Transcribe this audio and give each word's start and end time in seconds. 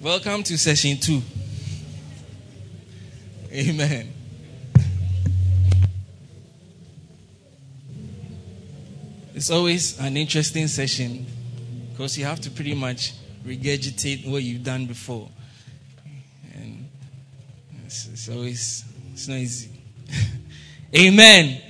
Welcome 0.00 0.44
to 0.44 0.56
session 0.56 0.96
two. 0.98 1.22
Amen. 3.52 4.14
It's 9.34 9.50
always 9.50 9.98
an 9.98 10.16
interesting 10.16 10.68
session 10.68 11.26
because 11.90 12.16
you 12.16 12.26
have 12.26 12.40
to 12.42 12.50
pretty 12.52 12.76
much 12.76 13.14
regurgitate 13.44 14.30
what 14.30 14.44
you've 14.44 14.62
done 14.62 14.86
before. 14.86 15.28
And 16.54 16.88
it's, 17.84 18.06
it's 18.06 18.28
always, 18.28 18.84
it's 19.12 19.26
not 19.26 19.38
easy. 19.38 19.72
Amen. 20.96 21.60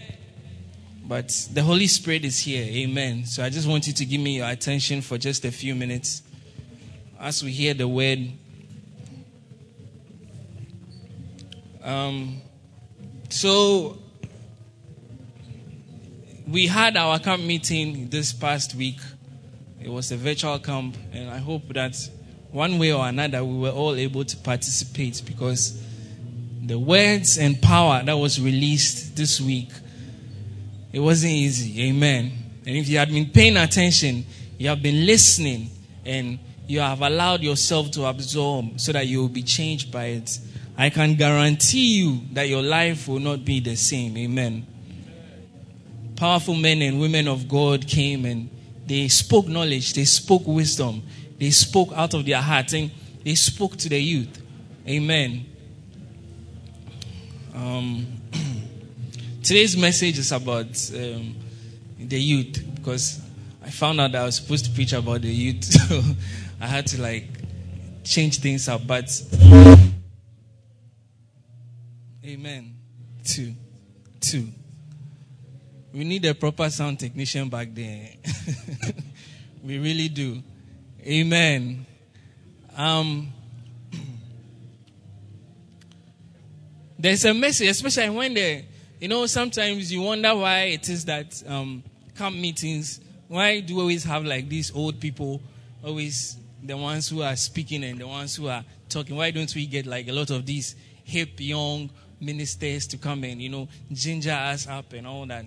But 1.02 1.28
the 1.54 1.62
Holy 1.62 1.86
Spirit 1.86 2.26
is 2.26 2.38
here. 2.40 2.62
Amen. 2.62 3.24
So 3.24 3.42
I 3.42 3.48
just 3.48 3.66
want 3.66 3.86
you 3.86 3.94
to 3.94 4.04
give 4.04 4.20
me 4.20 4.36
your 4.36 4.50
attention 4.50 5.00
for 5.00 5.16
just 5.16 5.46
a 5.46 5.50
few 5.50 5.74
minutes 5.74 6.20
as 7.20 7.42
we 7.42 7.50
hear 7.50 7.74
the 7.74 7.88
word. 7.88 8.30
Um, 11.82 12.40
so 13.28 13.98
we 16.46 16.66
had 16.66 16.96
our 16.96 17.18
camp 17.18 17.42
meeting 17.42 18.08
this 18.08 18.32
past 18.32 18.74
week. 18.74 18.98
It 19.80 19.88
was 19.88 20.10
a 20.12 20.16
virtual 20.16 20.58
camp, 20.58 20.96
and 21.12 21.30
I 21.30 21.38
hope 21.38 21.68
that 21.74 21.96
one 22.50 22.78
way 22.78 22.92
or 22.92 23.06
another 23.06 23.44
we 23.44 23.58
were 23.58 23.70
all 23.70 23.94
able 23.94 24.24
to 24.24 24.36
participate 24.38 25.22
because 25.26 25.82
the 26.64 26.78
words 26.78 27.38
and 27.38 27.60
power 27.60 28.02
that 28.02 28.14
was 28.14 28.40
released 28.40 29.16
this 29.16 29.40
week, 29.40 29.70
it 30.92 31.00
wasn't 31.00 31.32
easy. 31.32 31.88
Amen. 31.88 32.32
And 32.66 32.76
if 32.76 32.88
you 32.88 32.98
had 32.98 33.08
been 33.10 33.26
paying 33.30 33.56
attention, 33.56 34.24
you 34.58 34.68
have 34.68 34.82
been 34.82 35.06
listening, 35.06 35.70
and 36.04 36.38
you 36.68 36.80
have 36.80 37.00
allowed 37.00 37.42
yourself 37.42 37.90
to 37.92 38.04
absorb 38.04 38.78
so 38.78 38.92
that 38.92 39.06
you 39.06 39.22
will 39.22 39.28
be 39.28 39.42
changed 39.42 39.90
by 39.90 40.04
it. 40.04 40.38
I 40.76 40.90
can 40.90 41.14
guarantee 41.14 41.98
you 41.98 42.20
that 42.34 42.46
your 42.46 42.62
life 42.62 43.08
will 43.08 43.18
not 43.20 43.42
be 43.42 43.58
the 43.58 43.74
same. 43.74 44.16
Amen. 44.18 44.66
Powerful 46.14 46.54
men 46.54 46.82
and 46.82 47.00
women 47.00 47.26
of 47.26 47.48
God 47.48 47.86
came 47.88 48.26
and 48.26 48.50
they 48.86 49.08
spoke 49.08 49.48
knowledge, 49.48 49.94
they 49.94 50.04
spoke 50.04 50.46
wisdom, 50.46 51.02
they 51.38 51.50
spoke 51.50 51.90
out 51.94 52.12
of 52.12 52.26
their 52.26 52.40
heart, 52.40 52.72
and 52.74 52.90
they 53.24 53.34
spoke 53.34 53.76
to 53.78 53.88
the 53.88 53.98
youth. 53.98 54.42
Amen. 54.86 55.46
Um, 57.54 58.06
today's 59.42 59.76
message 59.76 60.18
is 60.18 60.32
about 60.32 60.66
um, 60.94 61.34
the 61.98 62.20
youth 62.20 62.62
because 62.74 63.22
I 63.64 63.70
found 63.70 64.00
out 64.00 64.14
I 64.14 64.24
was 64.24 64.36
supposed 64.36 64.66
to 64.66 64.70
preach 64.70 64.92
about 64.92 65.22
the 65.22 65.28
youth. 65.28 65.74
I 66.60 66.66
had 66.66 66.86
to 66.88 67.00
like 67.00 67.26
change 68.04 68.40
things 68.40 68.68
up. 68.68 68.86
But 68.86 69.08
Amen. 72.24 72.74
Two. 73.24 73.54
Two. 74.20 74.48
We 75.92 76.04
need 76.04 76.24
a 76.26 76.34
proper 76.34 76.68
sound 76.68 77.00
technician 77.00 77.48
back 77.48 77.74
there. 77.74 78.10
we 79.64 79.78
really 79.78 80.08
do. 80.08 80.42
Amen. 81.02 81.86
Um, 82.76 83.32
there's 86.98 87.24
a 87.24 87.32
message, 87.34 87.68
especially 87.68 88.10
when 88.10 88.34
the, 88.34 88.62
you 89.00 89.08
know, 89.08 89.26
sometimes 89.26 89.90
you 89.92 90.02
wonder 90.02 90.34
why 90.36 90.60
it 90.64 90.88
is 90.88 91.04
that 91.06 91.42
um, 91.46 91.82
camp 92.16 92.36
meetings, 92.36 93.00
why 93.26 93.60
do 93.60 93.76
we 93.76 93.80
always 93.80 94.04
have 94.04 94.24
like 94.24 94.48
these 94.48 94.70
old 94.74 95.00
people, 95.00 95.40
always 95.82 96.36
the 96.62 96.76
ones 96.76 97.08
who 97.08 97.22
are 97.22 97.36
speaking 97.36 97.84
and 97.84 97.98
the 97.98 98.06
ones 98.06 98.36
who 98.36 98.48
are 98.48 98.64
talking? 98.88 99.16
Why 99.16 99.30
don't 99.30 99.52
we 99.54 99.66
get 99.66 99.86
like 99.86 100.08
a 100.08 100.12
lot 100.12 100.30
of 100.30 100.46
these 100.46 100.74
hip, 101.04 101.30
young 101.38 101.90
ministers 102.20 102.86
to 102.88 102.96
come 102.96 103.24
and, 103.24 103.40
you 103.40 103.48
know, 103.48 103.68
ginger 103.92 104.32
us 104.32 104.66
up 104.66 104.92
and 104.92 105.06
all 105.06 105.26
that? 105.26 105.44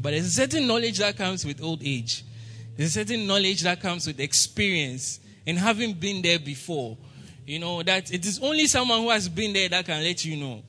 But 0.00 0.10
there's 0.10 0.26
a 0.26 0.30
certain 0.30 0.66
knowledge 0.66 0.98
that 0.98 1.16
comes 1.16 1.44
with 1.44 1.62
old 1.62 1.82
age. 1.82 2.24
There's 2.76 2.90
a 2.90 3.04
certain 3.04 3.26
knowledge 3.26 3.62
that 3.62 3.80
comes 3.80 4.06
with 4.06 4.20
experience 4.20 5.20
and 5.46 5.58
having 5.58 5.94
been 5.94 6.22
there 6.22 6.38
before. 6.38 6.98
You 7.46 7.60
know, 7.60 7.82
that 7.82 8.12
it 8.12 8.26
is 8.26 8.40
only 8.42 8.66
someone 8.66 9.02
who 9.02 9.10
has 9.10 9.28
been 9.28 9.52
there 9.52 9.68
that 9.68 9.86
can 9.86 10.02
let 10.02 10.24
you 10.24 10.36
know. 10.36 10.62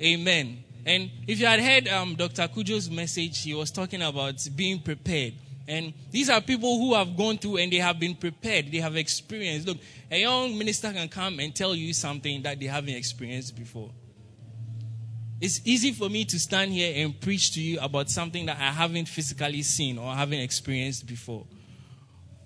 Amen. 0.00 0.62
And 0.86 1.10
if 1.26 1.40
you 1.40 1.46
had 1.46 1.60
heard 1.60 1.88
um, 1.88 2.14
Dr. 2.14 2.46
Kujo's 2.46 2.90
message, 2.90 3.42
he 3.42 3.54
was 3.54 3.70
talking 3.70 4.02
about 4.02 4.34
being 4.54 4.80
prepared. 4.80 5.34
And 5.66 5.94
these 6.10 6.28
are 6.28 6.40
people 6.40 6.78
who 6.78 6.94
have 6.94 7.16
gone 7.16 7.38
through 7.38 7.56
and 7.56 7.72
they 7.72 7.78
have 7.78 7.98
been 7.98 8.14
prepared. 8.14 8.70
They 8.70 8.78
have 8.78 8.96
experienced. 8.96 9.66
Look, 9.66 9.78
a 10.10 10.20
young 10.20 10.56
minister 10.58 10.92
can 10.92 11.08
come 11.08 11.38
and 11.40 11.54
tell 11.54 11.74
you 11.74 11.94
something 11.94 12.42
that 12.42 12.60
they 12.60 12.66
haven't 12.66 12.94
experienced 12.94 13.56
before. 13.56 13.90
It's 15.40 15.60
easy 15.64 15.92
for 15.92 16.08
me 16.08 16.24
to 16.26 16.38
stand 16.38 16.72
here 16.72 17.04
and 17.04 17.18
preach 17.20 17.52
to 17.52 17.60
you 17.60 17.78
about 17.80 18.10
something 18.10 18.46
that 18.46 18.58
I 18.58 18.70
haven't 18.70 19.08
physically 19.08 19.62
seen 19.62 19.98
or 19.98 20.14
haven't 20.14 20.40
experienced 20.40 21.06
before. 21.06 21.46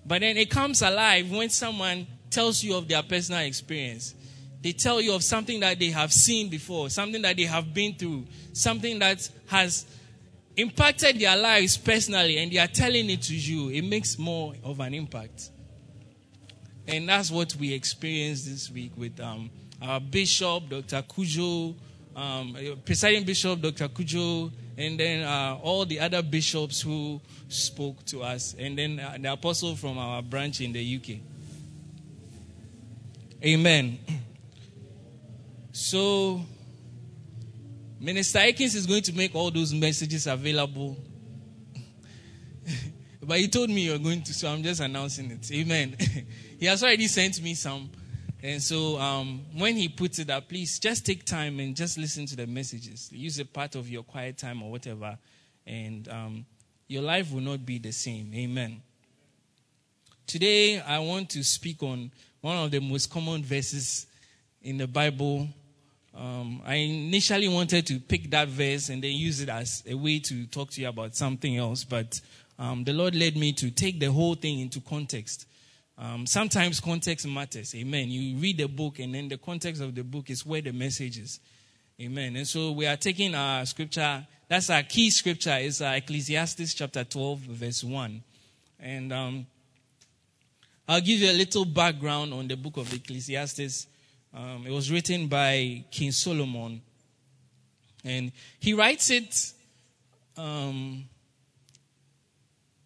But 0.05 0.21
then 0.21 0.37
it 0.37 0.49
comes 0.49 0.81
alive 0.81 1.29
when 1.29 1.49
someone 1.49 2.07
tells 2.29 2.63
you 2.63 2.75
of 2.75 2.87
their 2.87 3.03
personal 3.03 3.41
experience. 3.41 4.15
They 4.61 4.71
tell 4.71 4.99
you 4.99 5.13
of 5.13 5.23
something 5.23 5.59
that 5.61 5.79
they 5.79 5.89
have 5.91 6.11
seen 6.11 6.49
before, 6.49 6.89
something 6.89 7.21
that 7.21 7.37
they 7.37 7.43
have 7.43 7.73
been 7.73 7.95
through, 7.95 8.27
something 8.53 8.99
that 8.99 9.29
has 9.47 9.85
impacted 10.61 11.19
their 11.19 11.37
lives 11.37 11.77
personally, 11.77 12.37
and 12.37 12.51
they 12.51 12.57
are 12.57 12.67
telling 12.67 13.09
it 13.09 13.21
to 13.23 13.35
you. 13.35 13.69
It 13.69 13.83
makes 13.83 14.17
more 14.17 14.53
of 14.63 14.79
an 14.79 14.93
impact. 14.93 15.49
And 16.87 17.07
that's 17.07 17.29
what 17.29 17.55
we 17.55 17.73
experienced 17.73 18.45
this 18.45 18.71
week 18.71 18.91
with 18.97 19.19
um, 19.19 19.49
our 19.81 19.99
bishop, 19.99 20.69
Dr. 20.69 21.03
Kujo, 21.03 21.75
um, 22.15 22.57
presiding 22.83 23.23
bishop, 23.23 23.61
Dr. 23.61 23.87
Kujo, 23.89 24.51
and 24.77 24.99
then 24.99 25.23
uh, 25.23 25.57
all 25.61 25.85
the 25.85 25.99
other 25.99 26.21
bishops 26.21 26.81
who 26.81 27.21
spoke 27.47 28.03
to 28.05 28.23
us, 28.23 28.55
and 28.57 28.77
then 28.77 28.99
uh, 28.99 29.17
the 29.19 29.31
apostle 29.31 29.75
from 29.75 29.97
our 29.97 30.21
branch 30.21 30.61
in 30.61 30.71
the 30.73 30.95
UK. 30.97 31.19
Amen. 33.43 33.99
So, 35.71 36.41
Minister 37.99 38.39
Akins 38.39 38.75
is 38.75 38.87
going 38.87 39.01
to 39.03 39.13
make 39.13 39.35
all 39.35 39.51
those 39.51 39.73
messages 39.73 40.25
available. 40.25 40.97
but 43.21 43.37
he 43.39 43.47
told 43.49 43.69
me 43.69 43.81
you're 43.81 43.99
going 43.99 44.21
to, 44.23 44.33
so 44.33 44.47
I'm 44.49 44.63
just 44.63 44.79
announcing 44.79 45.31
it. 45.31 45.51
Amen. 45.51 45.97
he 46.59 46.65
has 46.65 46.81
already 46.81 47.07
sent 47.07 47.41
me 47.41 47.53
some. 47.55 47.89
And 48.41 48.63
so 48.63 48.97
um, 48.97 49.41
when 49.53 49.75
he 49.75 49.89
puts 49.89 50.17
it 50.19 50.29
up, 50.29 50.47
please 50.47 50.79
just 50.79 51.05
take 51.05 51.25
time 51.25 51.59
and 51.59 51.75
just 51.75 51.97
listen 51.97 52.25
to 52.27 52.37
the 52.37 52.47
messages. 52.47 53.09
Use 53.11 53.37
a 53.39 53.45
part 53.45 53.75
of 53.75 53.89
your 53.89 54.03
quiet 54.03 54.37
time 54.37 54.63
or 54.63 54.71
whatever. 54.71 55.17
And 55.67 56.07
um, 56.07 56.45
your 56.87 57.01
life 57.01 57.33
will 57.33 57.41
not 57.41 57.65
be 57.65 57.79
the 57.79 57.91
same. 57.91 58.31
Amen. 58.33 58.81
Today, 60.25 60.79
I 60.79 60.99
want 60.99 61.31
to 61.31 61.43
speak 61.43 61.83
on 61.83 62.11
one 62.39 62.55
of 62.55 62.71
the 62.71 62.79
most 62.79 63.09
common 63.11 63.43
verses 63.43 64.07
in 64.61 64.77
the 64.77 64.87
Bible. 64.87 65.49
Um, 66.19 66.61
I 66.65 66.75
initially 66.75 67.47
wanted 67.47 67.87
to 67.87 67.99
pick 67.99 68.29
that 68.31 68.49
verse 68.49 68.89
and 68.89 69.01
then 69.01 69.13
use 69.13 69.39
it 69.39 69.47
as 69.47 69.83
a 69.87 69.93
way 69.93 70.19
to 70.19 70.45
talk 70.47 70.69
to 70.71 70.81
you 70.81 70.89
about 70.89 71.15
something 71.15 71.55
else, 71.55 71.85
but 71.85 72.19
um, 72.57 72.83
the 72.83 72.91
Lord 72.91 73.15
led 73.15 73.37
me 73.37 73.53
to 73.53 73.71
take 73.71 74.01
the 74.01 74.11
whole 74.11 74.35
thing 74.35 74.59
into 74.59 74.81
context. 74.81 75.47
Um, 75.97 76.25
sometimes 76.25 76.81
context 76.81 77.25
matters. 77.25 77.73
Amen. 77.73 78.09
You 78.09 78.37
read 78.37 78.57
the 78.57 78.67
book, 78.67 78.99
and 78.99 79.15
then 79.15 79.29
the 79.29 79.37
context 79.37 79.81
of 79.81 79.95
the 79.95 80.03
book 80.03 80.29
is 80.29 80.45
where 80.45 80.61
the 80.61 80.73
message 80.73 81.17
is. 81.19 81.39
Amen. 82.01 82.35
And 82.35 82.45
so 82.45 82.73
we 82.73 82.85
are 82.85 82.97
taking 82.97 83.33
our 83.33 83.65
scripture. 83.65 84.27
That's 84.49 84.69
our 84.69 84.83
key 84.83 85.11
scripture. 85.11 85.57
Is 85.57 85.79
Ecclesiastes 85.79 86.73
chapter 86.73 87.05
12, 87.05 87.39
verse 87.39 87.81
1. 87.81 88.23
And 88.81 89.13
um, 89.13 89.45
I'll 90.85 90.99
give 90.99 91.21
you 91.21 91.31
a 91.31 91.37
little 91.37 91.63
background 91.63 92.33
on 92.33 92.49
the 92.49 92.57
book 92.57 92.75
of 92.75 92.93
Ecclesiastes. 92.93 93.87
Um, 94.33 94.65
it 94.67 94.71
was 94.71 94.91
written 94.91 95.27
by 95.27 95.83
King 95.91 96.11
Solomon. 96.11 96.81
And 98.05 98.31
he 98.59 98.73
writes 98.73 99.09
it 99.09 99.53
um, 100.37 101.05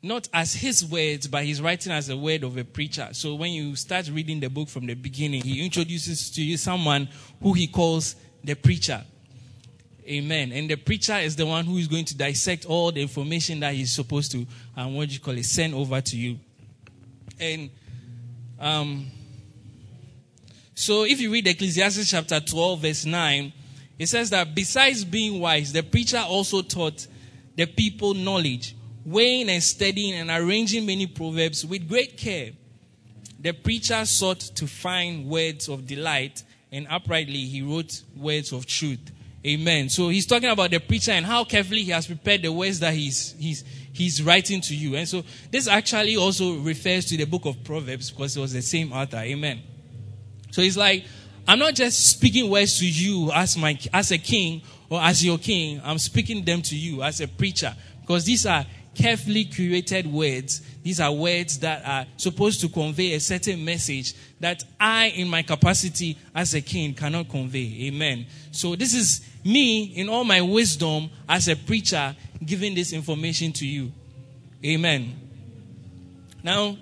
not 0.02 0.28
as 0.34 0.54
his 0.54 0.86
words, 0.86 1.28
but 1.28 1.44
he's 1.44 1.62
writing 1.62 1.92
as 1.92 2.10
a 2.10 2.18
word 2.18 2.44
of 2.44 2.58
a 2.58 2.64
preacher. 2.64 3.10
So 3.14 3.36
when 3.36 3.52
you 3.52 3.76
start 3.76 4.10
reading 4.10 4.40
the 4.40 4.50
book 4.50 4.68
from 4.68 4.86
the 4.86 4.96
beginning, 4.96 5.44
he 5.44 5.64
introduces 5.64 6.30
to 6.32 6.44
you 6.44 6.58
someone 6.58 7.08
who 7.42 7.54
he 7.54 7.68
calls 7.68 8.16
the 8.44 8.56
preacher. 8.56 9.04
Amen. 10.06 10.52
And 10.52 10.70
the 10.70 10.76
preacher 10.76 11.16
is 11.16 11.38
the 11.38 11.46
one 11.46 11.66
who 11.66 11.78
is 11.78 11.88
going 11.88 12.04
to 12.06 12.18
dissect 12.18 12.66
all 12.66 12.92
the 12.92 13.02
information 13.02 13.62
that 13.62 13.74
he's 13.74 13.94
supposed 13.94 14.32
to, 14.34 14.46
um, 14.76 14.96
what 14.96 15.10
you 15.10 15.20
call 15.20 15.38
it, 15.38 15.46
send 15.46 15.74
over 15.74 16.02
to 16.02 16.18
you. 16.18 16.38
And 17.40 17.70
um, 18.60 19.08
so 20.76 21.04
if 21.04 21.20
you 21.22 21.32
read 21.32 21.48
Ecclesiastes 21.48 22.10
chapter 22.10 22.40
12, 22.40 22.80
verse 22.82 23.06
9, 23.06 23.54
it 24.00 24.08
says 24.08 24.30
that 24.32 24.56
besides 24.56 25.06
being 25.06 25.40
wise, 25.40 25.72
the 25.72 25.84
preacher 25.84 26.24
also 26.26 26.62
taught 26.62 27.08
the 27.56 27.66
people 27.66 28.14
knowledge 28.14 28.76
weighing 29.06 29.50
and 29.50 29.62
studying 29.62 30.14
and 30.14 30.30
arranging 30.30 30.86
many 30.86 31.08
proverbs 31.08 31.66
with 31.66 31.88
great 31.88 32.18
care. 32.18 32.52
the 33.44 33.52
preacher 33.52 34.06
sought 34.06 34.40
to 34.40 34.66
find 34.66 35.26
words 35.26 35.68
of 35.68 35.86
delight, 35.86 36.44
and 36.72 36.88
uprightly 36.90 37.46
he 37.46 37.62
wrote 37.62 38.02
words 38.16 38.54
of 38.54 38.66
truth. 38.66 39.12
Amen. 39.46 39.90
So 39.90 40.08
he's 40.08 40.26
talking 40.26 40.50
about 40.50 40.72
the 40.72 40.80
preacher 40.80 41.12
and 41.12 41.26
how 41.26 41.44
carefully 41.44 41.84
he 41.84 41.92
has 41.92 42.08
prepared 42.08 42.42
the 42.42 42.52
words 42.54 42.80
that 42.80 42.94
he's, 42.94 43.36
he's, 43.38 43.66
he's 43.92 44.24
writing 44.24 44.62
to 44.62 44.74
you. 44.74 44.96
And 44.96 45.06
so 45.06 45.24
this 45.52 45.68
actually 45.68 46.16
also 46.16 46.60
refers 46.60 47.06
to 47.08 47.18
the 47.18 47.26
book 47.26 47.44
of 47.44 47.62
Proverbs 47.66 48.10
because 48.10 48.38
it 48.38 48.40
was 48.40 48.54
the 48.54 48.62
same 48.62 48.94
author. 48.94 49.18
Amen. 49.18 49.62
So 50.54 50.62
he's 50.62 50.78
like, 50.78 51.06
I'm 51.48 51.58
not 51.58 51.74
just 51.74 52.12
speaking 52.12 52.48
words 52.48 52.78
to 52.78 52.88
you 52.88 53.32
as 53.32 53.58
my 53.58 53.76
as 53.92 54.12
a 54.12 54.20
king 54.20 54.62
or 54.88 55.02
as 55.02 55.26
your 55.26 55.40
king. 55.40 55.82
I'm 55.84 55.98
speaking 55.98 56.46
them 56.46 56.62
to 56.62 56.76
you 56.76 57.02
as 57.02 57.22
a 57.22 57.28
preacher 57.28 57.76
because 58.02 58.26
these 58.26 58.46
are 58.46 58.64
carefully 58.94 59.46
curated 59.46 60.06
words. 60.06 60.62
These 60.84 61.00
are 61.00 61.12
words 61.12 61.58
that 61.60 61.84
are 61.84 62.06
supposed 62.18 62.62
to 62.62 62.70
convey 62.70 63.14
a 63.14 63.20
certain 63.20 63.66
message 63.66 64.14
that 64.42 64.64
I, 64.80 65.08
in 65.08 65.28
my 65.28 65.42
capacity 65.42 66.20
as 66.36 66.54
a 66.54 66.62
king, 66.62 66.94
cannot 66.94 67.30
convey. 67.30 67.88
Amen. 67.88 68.28
So 68.52 68.76
this 68.76 68.94
is 68.94 69.28
me, 69.44 69.86
in 69.86 70.08
all 70.08 70.24
my 70.24 70.42
wisdom 70.42 71.10
as 71.28 71.48
a 71.48 71.56
preacher, 71.56 72.16
giving 72.46 72.76
this 72.76 72.94
information 72.94 73.54
to 73.54 73.66
you. 73.66 73.92
Amen. 74.64 75.16
Now, 76.44 76.78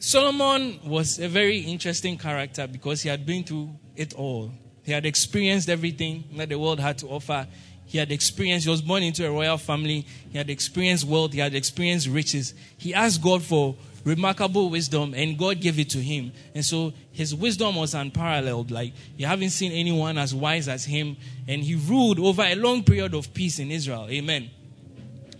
Solomon 0.00 0.78
was 0.84 1.18
a 1.18 1.28
very 1.28 1.58
interesting 1.58 2.16
character 2.16 2.66
because 2.66 3.02
he 3.02 3.08
had 3.08 3.26
been 3.26 3.42
through 3.42 3.70
it 3.96 4.14
all. 4.14 4.52
He 4.84 4.92
had 4.92 5.04
experienced 5.04 5.68
everything 5.68 6.24
that 6.36 6.48
the 6.48 6.58
world 6.58 6.78
had 6.78 6.98
to 6.98 7.08
offer. 7.08 7.46
He 7.84 7.98
had 7.98 8.12
experienced, 8.12 8.64
he 8.64 8.70
was 8.70 8.80
born 8.80 9.02
into 9.02 9.26
a 9.26 9.30
royal 9.30 9.58
family. 9.58 10.06
He 10.30 10.38
had 10.38 10.50
experienced 10.50 11.04
wealth. 11.04 11.32
He 11.32 11.40
had 11.40 11.54
experienced 11.54 12.06
riches. 12.06 12.54
He 12.76 12.94
asked 12.94 13.20
God 13.20 13.42
for 13.42 13.74
remarkable 14.04 14.70
wisdom 14.70 15.14
and 15.14 15.36
God 15.36 15.60
gave 15.60 15.78
it 15.78 15.90
to 15.90 15.98
him. 15.98 16.32
And 16.54 16.64
so 16.64 16.92
his 17.10 17.34
wisdom 17.34 17.74
was 17.76 17.94
unparalleled. 17.94 18.70
Like 18.70 18.92
you 19.16 19.26
haven't 19.26 19.50
seen 19.50 19.72
anyone 19.72 20.16
as 20.16 20.32
wise 20.34 20.68
as 20.68 20.84
him. 20.84 21.16
And 21.48 21.62
he 21.62 21.74
ruled 21.74 22.20
over 22.20 22.42
a 22.42 22.54
long 22.54 22.84
period 22.84 23.14
of 23.14 23.34
peace 23.34 23.58
in 23.58 23.70
Israel. 23.72 24.06
Amen. 24.08 24.48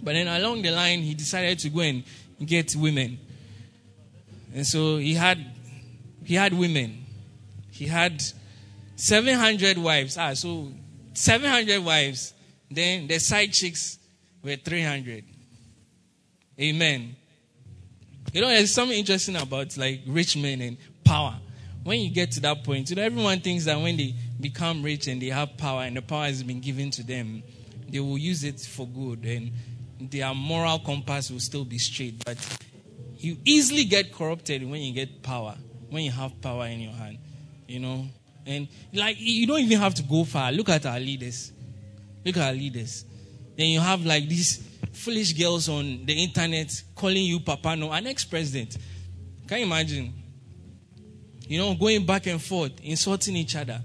But 0.02 0.14
then 0.14 0.26
along 0.26 0.62
the 0.62 0.72
line, 0.72 1.02
he 1.02 1.14
decided 1.14 1.60
to 1.60 1.68
go 1.70 1.80
and 1.80 2.02
get 2.44 2.74
women. 2.74 3.18
And 4.54 4.66
so 4.66 4.96
he 4.96 5.14
had 5.14 5.38
he 6.24 6.34
had 6.34 6.52
women. 6.52 7.04
He 7.70 7.86
had 7.86 8.22
700 8.96 9.78
wives. 9.78 10.18
Ah, 10.18 10.34
so 10.34 10.72
700 11.14 11.84
wives. 11.84 12.34
Then 12.70 13.06
the 13.06 13.18
side 13.18 13.52
chicks 13.52 13.98
were 14.42 14.56
300. 14.56 15.24
Amen. 16.60 17.16
You 18.32 18.40
know, 18.42 18.48
there's 18.48 18.72
something 18.72 18.98
interesting 18.98 19.36
about 19.36 19.76
like 19.76 20.02
rich 20.06 20.36
men 20.36 20.60
and 20.60 20.76
power. 21.04 21.38
When 21.84 22.00
you 22.00 22.10
get 22.10 22.32
to 22.32 22.40
that 22.40 22.64
point, 22.64 22.90
you 22.90 22.96
know, 22.96 23.02
everyone 23.02 23.40
thinks 23.40 23.64
that 23.64 23.80
when 23.80 23.96
they 23.96 24.14
become 24.40 24.82
rich 24.82 25.06
and 25.06 25.22
they 25.22 25.28
have 25.28 25.56
power 25.56 25.82
and 25.82 25.96
the 25.96 26.02
power 26.02 26.24
has 26.26 26.42
been 26.42 26.60
given 26.60 26.90
to 26.90 27.02
them, 27.02 27.42
they 27.88 28.00
will 28.00 28.18
use 28.18 28.44
it 28.44 28.60
for 28.60 28.86
good 28.86 29.24
and 29.24 29.52
their 30.00 30.34
moral 30.34 30.78
compass 30.80 31.30
will 31.30 31.40
still 31.40 31.64
be 31.64 31.78
straight. 31.78 32.22
But 32.24 32.36
you 33.18 33.36
easily 33.44 33.84
get 33.84 34.12
corrupted 34.12 34.68
when 34.68 34.80
you 34.80 34.92
get 34.92 35.22
power, 35.22 35.56
when 35.90 36.04
you 36.04 36.10
have 36.10 36.40
power 36.40 36.66
in 36.66 36.80
your 36.80 36.92
hand, 36.92 37.18
you 37.66 37.80
know. 37.80 38.06
And 38.46 38.68
like 38.92 39.16
you 39.18 39.46
don't 39.46 39.60
even 39.60 39.78
have 39.78 39.94
to 39.94 40.02
go 40.02 40.24
far. 40.24 40.52
Look 40.52 40.68
at 40.68 40.86
our 40.86 41.00
leaders. 41.00 41.52
Look 42.24 42.36
at 42.36 42.48
our 42.48 42.52
leaders. 42.52 43.04
Then 43.56 43.66
you 43.66 43.80
have 43.80 44.04
like 44.06 44.28
these 44.28 44.64
foolish 44.92 45.32
girls 45.32 45.68
on 45.68 46.06
the 46.06 46.12
internet 46.12 46.72
calling 46.94 47.24
you 47.24 47.40
Papa 47.40 47.76
No, 47.76 47.92
an 47.92 48.06
ex-president. 48.06 48.76
Can 49.46 49.58
you 49.58 49.64
imagine? 49.64 50.12
You 51.46 51.58
know, 51.58 51.74
going 51.74 52.04
back 52.04 52.26
and 52.26 52.40
forth, 52.40 52.72
insulting 52.82 53.36
each 53.36 53.56
other. 53.56 53.80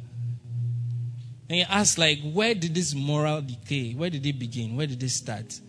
And 1.49 1.59
you 1.59 1.65
ask, 1.69 1.97
like, 1.97 2.19
where 2.21 2.53
did 2.53 2.73
this 2.73 2.93
moral 2.93 3.41
decay? 3.41 3.93
Where 3.93 4.09
did 4.09 4.25
it 4.25 4.37
begin? 4.37 4.75
Where 4.75 4.87
did 4.87 5.01
it 5.01 5.09
start? 5.09 5.59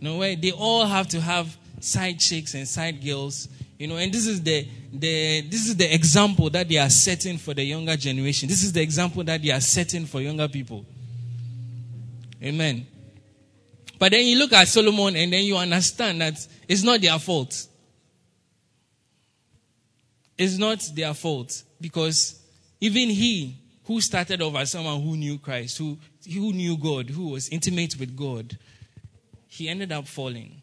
You 0.00 0.08
know, 0.08 0.16
where 0.18 0.34
they 0.34 0.50
all 0.50 0.84
have 0.86 1.08
to 1.08 1.20
have 1.20 1.56
side 1.80 2.18
chicks 2.18 2.54
and 2.54 2.66
side 2.66 3.04
girls. 3.04 3.48
You 3.78 3.88
know, 3.88 3.96
and 3.96 4.12
this 4.12 4.26
is 4.26 4.42
the, 4.42 4.66
the 4.92 5.42
this 5.42 5.66
is 5.68 5.76
the 5.76 5.92
example 5.92 6.48
that 6.50 6.68
they 6.68 6.78
are 6.78 6.88
setting 6.88 7.36
for 7.36 7.52
the 7.52 7.62
younger 7.62 7.96
generation. 7.96 8.48
This 8.48 8.62
is 8.62 8.72
the 8.72 8.80
example 8.80 9.22
that 9.24 9.42
they 9.42 9.50
are 9.50 9.60
setting 9.60 10.06
for 10.06 10.20
younger 10.20 10.48
people. 10.48 10.84
Amen. 12.42 12.86
But 13.98 14.12
then 14.12 14.26
you 14.26 14.38
look 14.38 14.52
at 14.52 14.68
Solomon 14.68 15.16
and 15.16 15.32
then 15.32 15.44
you 15.44 15.56
understand 15.56 16.20
that 16.20 16.34
it's 16.68 16.82
not 16.82 17.00
their 17.00 17.18
fault. 17.18 17.66
It's 20.36 20.58
not 20.58 20.86
their 20.94 21.14
fault 21.14 21.62
because 21.80 22.40
even 22.80 23.08
he 23.08 23.56
who 23.84 24.00
started 24.00 24.42
off 24.42 24.56
as 24.56 24.72
someone 24.72 25.00
who 25.00 25.16
knew 25.16 25.38
Christ, 25.38 25.78
who, 25.78 25.96
who 26.32 26.52
knew 26.52 26.76
God, 26.76 27.08
who 27.08 27.28
was 27.30 27.48
intimate 27.48 27.98
with 27.98 28.16
God, 28.16 28.58
he 29.46 29.68
ended 29.68 29.92
up 29.92 30.06
falling. 30.06 30.60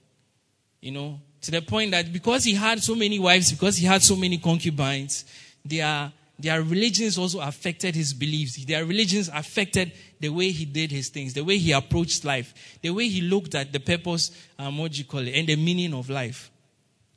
You 0.83 0.91
know, 0.91 1.21
to 1.39 1.49
the 1.49 1.61
point 1.61 1.91
that 1.91 2.11
because 2.11 2.43
he 2.43 2.55
had 2.55 2.83
so 2.83 2.93
many 2.93 3.17
wives, 3.17 3.53
because 3.53 3.77
he 3.77 3.85
had 3.85 4.03
so 4.03 4.17
many 4.17 4.37
concubines, 4.37 5.23
their, 5.63 6.11
their 6.37 6.61
religions 6.61 7.17
also 7.17 7.39
affected 7.39 7.95
his 7.95 8.13
beliefs. 8.13 8.65
Their 8.65 8.83
religions 8.83 9.29
affected 9.33 9.93
the 10.19 10.27
way 10.27 10.49
he 10.49 10.65
did 10.65 10.91
his 10.91 11.07
things, 11.07 11.33
the 11.33 11.43
way 11.45 11.57
he 11.57 11.71
approached 11.71 12.25
life, 12.25 12.53
the 12.81 12.89
way 12.89 13.07
he 13.07 13.21
looked 13.21 13.55
at 13.55 13.71
the 13.71 13.79
purpose, 13.79 14.31
um, 14.59 14.77
what 14.77 14.97
you 14.97 15.05
call 15.05 15.21
it, 15.21 15.31
and 15.31 15.47
the 15.47 15.55
meaning 15.55 15.93
of 15.93 16.09
life. 16.09 16.51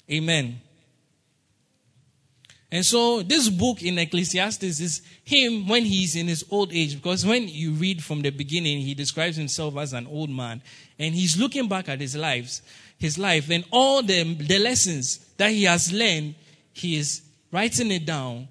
Amen. 0.08 0.60
And 2.70 2.86
so 2.86 3.22
this 3.22 3.48
book 3.48 3.82
in 3.82 3.98
Ecclesiastes 3.98 4.62
is 4.62 5.02
him 5.24 5.66
when 5.66 5.84
he's 5.84 6.14
in 6.14 6.28
his 6.28 6.44
old 6.52 6.72
age, 6.72 6.94
because 6.94 7.26
when 7.26 7.48
you 7.48 7.72
read 7.72 8.04
from 8.04 8.22
the 8.22 8.30
beginning, 8.30 8.78
he 8.78 8.94
describes 8.94 9.36
himself 9.36 9.76
as 9.76 9.92
an 9.92 10.06
old 10.06 10.30
man, 10.30 10.62
and 11.00 11.16
he's 11.16 11.36
looking 11.36 11.66
back 11.66 11.88
at 11.88 12.00
his 12.00 12.14
lives 12.14 12.62
his 12.98 13.18
life 13.18 13.50
and 13.50 13.64
all 13.70 14.02
the, 14.02 14.34
the 14.34 14.58
lessons 14.58 15.18
that 15.36 15.50
he 15.50 15.64
has 15.64 15.92
learned, 15.92 16.34
he 16.72 16.96
is 16.96 17.22
writing 17.52 17.90
it 17.90 18.06
down. 18.06 18.48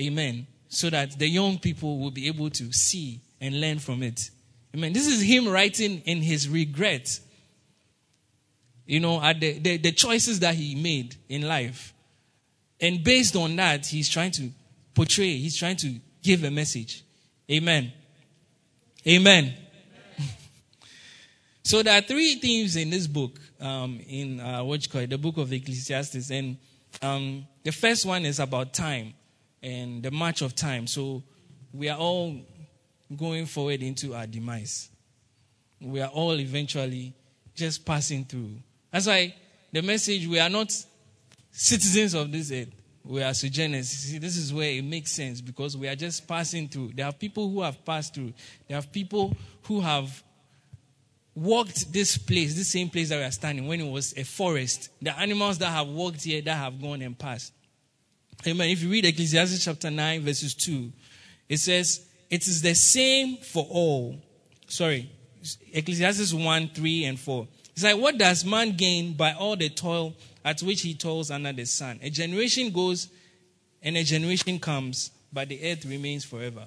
Amen. 0.00 0.46
So 0.68 0.90
that 0.90 1.18
the 1.18 1.28
young 1.28 1.58
people 1.58 1.98
will 1.98 2.10
be 2.10 2.26
able 2.26 2.50
to 2.50 2.72
see 2.72 3.20
and 3.40 3.60
learn 3.60 3.78
from 3.78 4.02
it. 4.02 4.30
Amen. 4.74 4.92
This 4.92 5.06
is 5.06 5.22
him 5.22 5.48
writing 5.48 6.02
in 6.04 6.18
his 6.18 6.48
regret. 6.48 7.20
You 8.86 9.00
know, 9.00 9.22
at 9.22 9.40
the, 9.40 9.58
the, 9.58 9.76
the 9.78 9.92
choices 9.92 10.40
that 10.40 10.56
he 10.56 10.74
made 10.74 11.16
in 11.28 11.42
life. 11.42 11.94
And 12.80 13.02
based 13.04 13.36
on 13.36 13.54
that, 13.56 13.86
he's 13.86 14.08
trying 14.08 14.32
to 14.32 14.50
portray, 14.94 15.36
he's 15.36 15.56
trying 15.56 15.76
to 15.76 15.94
give 16.22 16.42
a 16.44 16.50
message. 16.50 17.04
Amen. 17.50 17.92
Amen. 19.06 19.54
So 21.64 21.82
there 21.82 21.96
are 21.98 22.02
three 22.02 22.34
themes 22.34 22.76
in 22.76 22.90
this 22.90 23.06
book, 23.06 23.40
um, 23.58 23.98
in 24.06 24.38
uh, 24.38 24.62
what 24.62 24.84
you 24.84 24.92
call 24.92 25.00
it, 25.00 25.08
the 25.08 25.16
book 25.16 25.38
of 25.38 25.50
Ecclesiastes. 25.50 26.30
And 26.30 26.58
um, 27.00 27.46
the 27.62 27.72
first 27.72 28.04
one 28.04 28.26
is 28.26 28.38
about 28.38 28.74
time 28.74 29.14
and 29.62 30.02
the 30.02 30.10
march 30.10 30.42
of 30.42 30.54
time. 30.54 30.86
So 30.86 31.22
we 31.72 31.88
are 31.88 31.96
all 31.96 32.38
going 33.16 33.46
forward 33.46 33.82
into 33.82 34.14
our 34.14 34.26
demise. 34.26 34.90
We 35.80 36.02
are 36.02 36.10
all 36.10 36.38
eventually 36.38 37.14
just 37.54 37.86
passing 37.86 38.26
through. 38.26 38.56
That's 38.92 39.06
why 39.06 39.34
the 39.72 39.80
message 39.80 40.26
we 40.26 40.38
are 40.38 40.50
not 40.50 40.70
citizens 41.50 42.12
of 42.12 42.30
this 42.30 42.52
earth. 42.52 42.72
We 43.02 43.22
are 43.22 43.32
sojourners. 43.32 43.88
See, 43.88 44.18
this 44.18 44.36
is 44.36 44.52
where 44.52 44.70
it 44.70 44.84
makes 44.84 45.12
sense 45.12 45.40
because 45.40 45.78
we 45.78 45.88
are 45.88 45.96
just 45.96 46.28
passing 46.28 46.68
through. 46.68 46.92
There 46.94 47.06
are 47.06 47.12
people 47.12 47.48
who 47.48 47.62
have 47.62 47.82
passed 47.86 48.14
through. 48.14 48.34
There 48.68 48.78
are 48.78 48.82
people 48.82 49.34
who 49.62 49.80
have 49.80 50.22
walked 51.34 51.92
this 51.92 52.16
place, 52.16 52.54
this 52.54 52.70
same 52.72 52.88
place 52.88 53.08
that 53.08 53.18
we 53.18 53.24
are 53.24 53.30
standing, 53.30 53.66
when 53.66 53.80
it 53.80 53.90
was 53.90 54.16
a 54.16 54.24
forest, 54.24 54.90
the 55.02 55.16
animals 55.18 55.58
that 55.58 55.70
have 55.70 55.88
walked 55.88 56.22
here, 56.22 56.40
that 56.42 56.56
have 56.56 56.80
gone 56.80 57.02
and 57.02 57.18
passed. 57.18 57.52
Amen. 58.46 58.68
If 58.68 58.82
you 58.82 58.90
read 58.90 59.04
Ecclesiastes 59.04 59.64
chapter 59.64 59.90
9, 59.90 60.22
verses 60.22 60.54
2, 60.54 60.92
it 61.48 61.58
says, 61.58 62.06
It 62.30 62.46
is 62.46 62.62
the 62.62 62.74
same 62.74 63.38
for 63.38 63.66
all. 63.68 64.20
Sorry, 64.66 65.10
Ecclesiastes 65.72 66.32
1, 66.32 66.68
3, 66.68 67.04
and 67.04 67.18
4. 67.18 67.48
It's 67.72 67.82
like, 67.82 67.96
What 67.96 68.18
does 68.18 68.44
man 68.44 68.76
gain 68.76 69.14
by 69.14 69.32
all 69.32 69.56
the 69.56 69.70
toil 69.70 70.14
at 70.44 70.60
which 70.62 70.82
he 70.82 70.94
toils 70.94 71.30
under 71.30 71.52
the 71.52 71.64
sun? 71.64 71.98
A 72.02 72.10
generation 72.10 72.70
goes 72.70 73.08
and 73.82 73.96
a 73.96 74.04
generation 74.04 74.58
comes, 74.58 75.10
but 75.32 75.48
the 75.48 75.60
earth 75.70 75.84
remains 75.84 76.24
forever. 76.24 76.66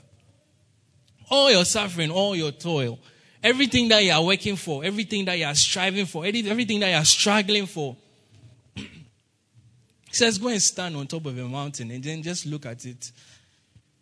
All 1.29 1.51
your 1.51 1.65
suffering, 1.65 2.12
all 2.12 2.36
your 2.36 2.51
toil, 2.51 3.00
Everything 3.44 3.88
that 3.89 4.03
you 4.03 4.12
are 4.12 4.24
working 4.24 4.56
for, 4.56 4.84
everything 4.84 5.25
that 5.25 5.38
you 5.38 5.46
are 5.46 5.56
striving 5.56 6.06
for, 6.06 6.25
everything 6.25 6.79
that 6.79 6.89
you 6.89 6.96
are 6.96 7.06
struggling 7.06 7.65
for. 7.65 7.96
he 8.75 8.84
says, 10.12 10.38
go 10.38 10.48
and 10.48 10.62
stand 10.62 10.96
on 10.96 11.08
top 11.08 11.25
of 11.25 11.38
a 11.38 11.44
mountain 11.44 11.91
and 11.91 12.03
then 12.03 12.24
just 12.24 12.46
look 12.46 12.65
at 12.65 12.86
it. 12.86 13.12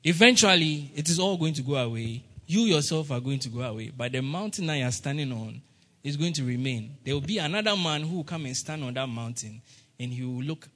Eventually, 0.04 0.92
it 0.96 1.10
is 1.10 1.20
all 1.20 1.38
going 1.38 1.54
to 1.54 1.62
go 1.62 1.76
away. 1.76 2.24
You 2.48 2.62
yourself 2.62 3.12
are 3.12 3.20
going 3.20 3.40
to 3.40 3.50
go 3.50 3.62
away. 3.62 3.92
But 3.96 4.12
the 4.12 4.22
mountain 4.22 4.68
that 4.68 4.78
you 4.78 4.86
are 4.86 4.92
standing 4.92 5.32
on 5.32 5.62
is 6.04 6.16
going 6.16 6.34
to 6.34 6.44
remain. 6.44 6.98
There 7.04 7.16
will 7.16 7.22
be 7.22 7.40
another 7.40 7.76
man 7.76 8.04
who 8.04 8.18
will 8.18 8.24
come 8.24 8.46
and 8.46 8.56
stand 8.56 8.84
on 8.84 8.94
that 8.94 9.10
mountain 9.10 9.62
and 10.00 10.12
he 10.12 10.24
will 10.24 10.44
look 10.44 10.68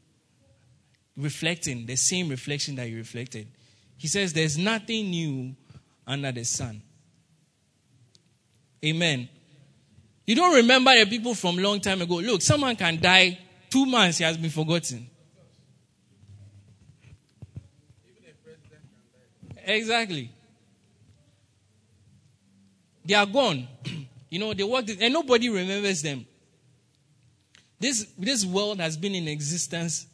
reflecting 1.15 1.85
the 1.85 1.95
same 1.95 2.29
reflection 2.29 2.75
that 2.75 2.89
you 2.89 2.97
reflected. 2.97 3.47
He 3.97 4.07
says, 4.07 4.33
There's 4.33 4.57
nothing 4.57 5.09
new 5.09 5.55
under 6.07 6.31
the 6.31 6.45
sun. 6.45 6.81
Amen. 8.83 9.27
You 10.25 10.35
don't 10.35 10.55
remember 10.55 10.91
the 10.97 11.05
people 11.05 11.33
from 11.33 11.57
long 11.57 11.81
time 11.81 12.01
ago. 12.01 12.15
Look, 12.15 12.41
someone 12.41 12.75
can 12.75 12.99
die 13.01 13.39
two 13.69 13.85
months, 13.85 14.19
he 14.19 14.23
has 14.23 14.37
been 14.37 14.49
forgotten. 14.49 15.07
Exactly. 19.65 20.31
They 23.05 23.13
are 23.13 23.25
gone. 23.25 23.67
you 24.29 24.39
know, 24.39 24.53
they 24.53 24.63
worked, 24.63 24.89
and 24.99 25.13
nobody 25.13 25.49
remembers 25.49 26.01
them. 26.01 26.25
This, 27.79 28.05
this 28.17 28.45
world 28.45 28.79
has 28.79 28.97
been 28.97 29.15
in 29.15 29.27
existence. 29.27 30.07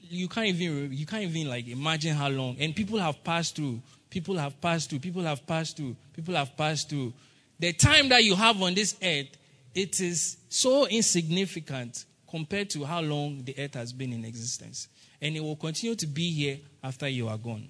You 0.00 0.28
can't 0.28 0.46
even, 0.46 0.92
you 0.92 1.06
can't 1.06 1.22
even 1.22 1.48
like 1.48 1.68
imagine 1.68 2.14
how 2.14 2.28
long. 2.28 2.56
And 2.58 2.74
people 2.74 2.98
have 2.98 3.22
passed 3.22 3.56
through. 3.56 3.80
People 4.10 4.36
have 4.38 4.60
passed 4.60 4.90
through. 4.90 5.00
People 5.00 5.22
have 5.22 5.46
passed 5.46 5.76
through. 5.76 5.96
People 6.14 6.34
have 6.34 6.56
passed 6.56 6.88
through. 6.88 7.12
The 7.58 7.72
time 7.72 8.08
that 8.10 8.24
you 8.24 8.34
have 8.34 8.60
on 8.62 8.74
this 8.74 8.96
earth, 9.02 9.28
it 9.74 10.00
is 10.00 10.36
so 10.48 10.86
insignificant 10.86 12.04
compared 12.28 12.70
to 12.70 12.84
how 12.84 13.00
long 13.00 13.42
the 13.44 13.54
earth 13.58 13.74
has 13.74 13.92
been 13.92 14.12
in 14.12 14.24
existence. 14.24 14.88
And 15.20 15.36
it 15.36 15.40
will 15.40 15.56
continue 15.56 15.96
to 15.96 16.06
be 16.06 16.30
here 16.30 16.58
after 16.82 17.08
you 17.08 17.28
are 17.28 17.38
gone. 17.38 17.68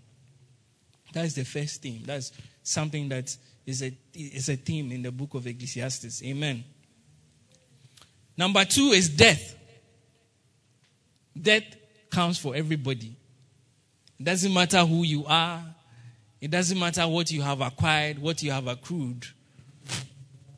That 1.13 1.25
is 1.25 1.35
the 1.35 1.45
first 1.45 1.83
theme. 1.83 2.03
That's 2.05 2.33
something 2.63 3.09
that 3.11 3.37
is 3.65 3.83
a, 3.83 3.97
is 4.15 4.49
a 4.49 4.57
theme 4.57 4.93
in 4.93 5.03
the 5.03 5.13
book 5.13 5.35
of 5.35 5.47
Ecclesiastes. 5.47 6.23
Amen. 6.25 6.65
Number 8.37 8.65
two 8.65 8.89
is 8.89 9.09
death. 9.09 9.57
Death 11.41 11.65
counts 12.11 12.39
for 12.39 12.55
everybody. 12.55 13.17
It 14.19 14.25
doesn't 14.25 14.53
matter 14.53 14.79
who 14.85 15.03
you 15.05 15.25
are, 15.27 15.63
it 16.41 16.51
doesn't 16.51 16.79
matter 16.79 17.07
what 17.07 17.31
you 17.31 17.43
have 17.43 17.61
acquired, 17.61 18.19
what 18.19 18.43
you 18.43 18.51
have 18.51 18.67
accrued. 18.67 19.27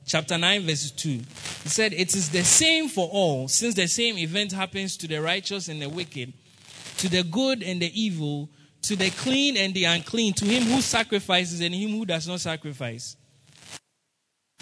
Chapter 0.08 0.38
9, 0.38 0.66
verse 0.66 0.90
2. 0.90 1.10
He 1.10 1.68
said, 1.68 1.92
It 1.92 2.16
is 2.16 2.30
the 2.30 2.42
same 2.42 2.88
for 2.88 3.10
all, 3.12 3.46
since 3.46 3.74
the 3.74 3.86
same 3.86 4.16
event 4.16 4.52
happens 4.52 4.96
to 4.96 5.06
the 5.06 5.20
righteous 5.20 5.68
and 5.68 5.82
the 5.82 5.88
wicked, 5.90 6.32
to 6.96 7.10
the 7.10 7.22
good 7.22 7.62
and 7.62 7.82
the 7.82 7.92
evil, 8.00 8.48
to 8.82 8.96
the 8.96 9.10
clean 9.10 9.58
and 9.58 9.74
the 9.74 9.84
unclean, 9.84 10.32
to 10.32 10.46
him 10.46 10.62
who 10.62 10.80
sacrifices 10.80 11.60
and 11.60 11.74
him 11.74 11.90
who 11.90 12.06
does 12.06 12.26
not 12.26 12.40
sacrifice. 12.40 13.16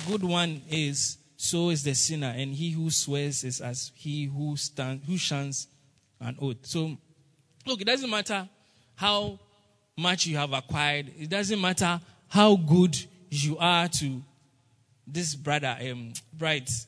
Good 0.09 0.25
one 0.25 0.62
is 0.69 1.19
so 1.37 1.71
is 1.71 1.85
the 1.85 1.95
sinner, 1.95 2.35
and 2.37 2.53
he 2.53 2.71
who 2.71 2.91
swears 2.91 3.45
is 3.45 3.61
as 3.61 3.93
he 3.95 4.25
who 4.25 4.57
stands 4.57 5.07
who 5.07 5.17
shuns 5.17 5.69
an 6.21 6.37
oath. 6.41 6.67
So 6.67 6.97
look, 7.65 7.81
it 7.81 7.87
doesn't 7.87 8.11
matter 8.11 8.49
how 8.97 9.38
much 9.97 10.26
you 10.26 10.38
have 10.38 10.53
acquired, 10.53 11.12
it 11.17 11.31
doesn't 11.31 11.61
matter 11.61 12.00
how 12.26 12.57
good 12.57 12.99
you 13.31 13.57
are 13.59 13.87
to 13.87 14.23
this 15.06 15.34
brother, 15.34 15.76
um, 15.90 16.12
brides. 16.32 16.86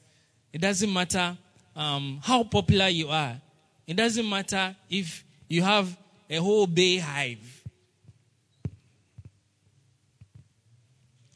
It 0.53 0.61
doesn't 0.61 0.93
matter 0.93 1.37
um, 1.77 2.21
how 2.23 2.45
popular 2.45 2.89
you 2.89 3.09
are. 3.09 3.41
It 3.87 3.97
doesn't 3.97 4.29
matter 4.29 4.77
if 4.91 5.25
you 5.49 5.63
have 5.63 5.97
a 6.29 6.37
whole 6.37 6.67
bay 6.67 6.99
hive. 6.99 7.63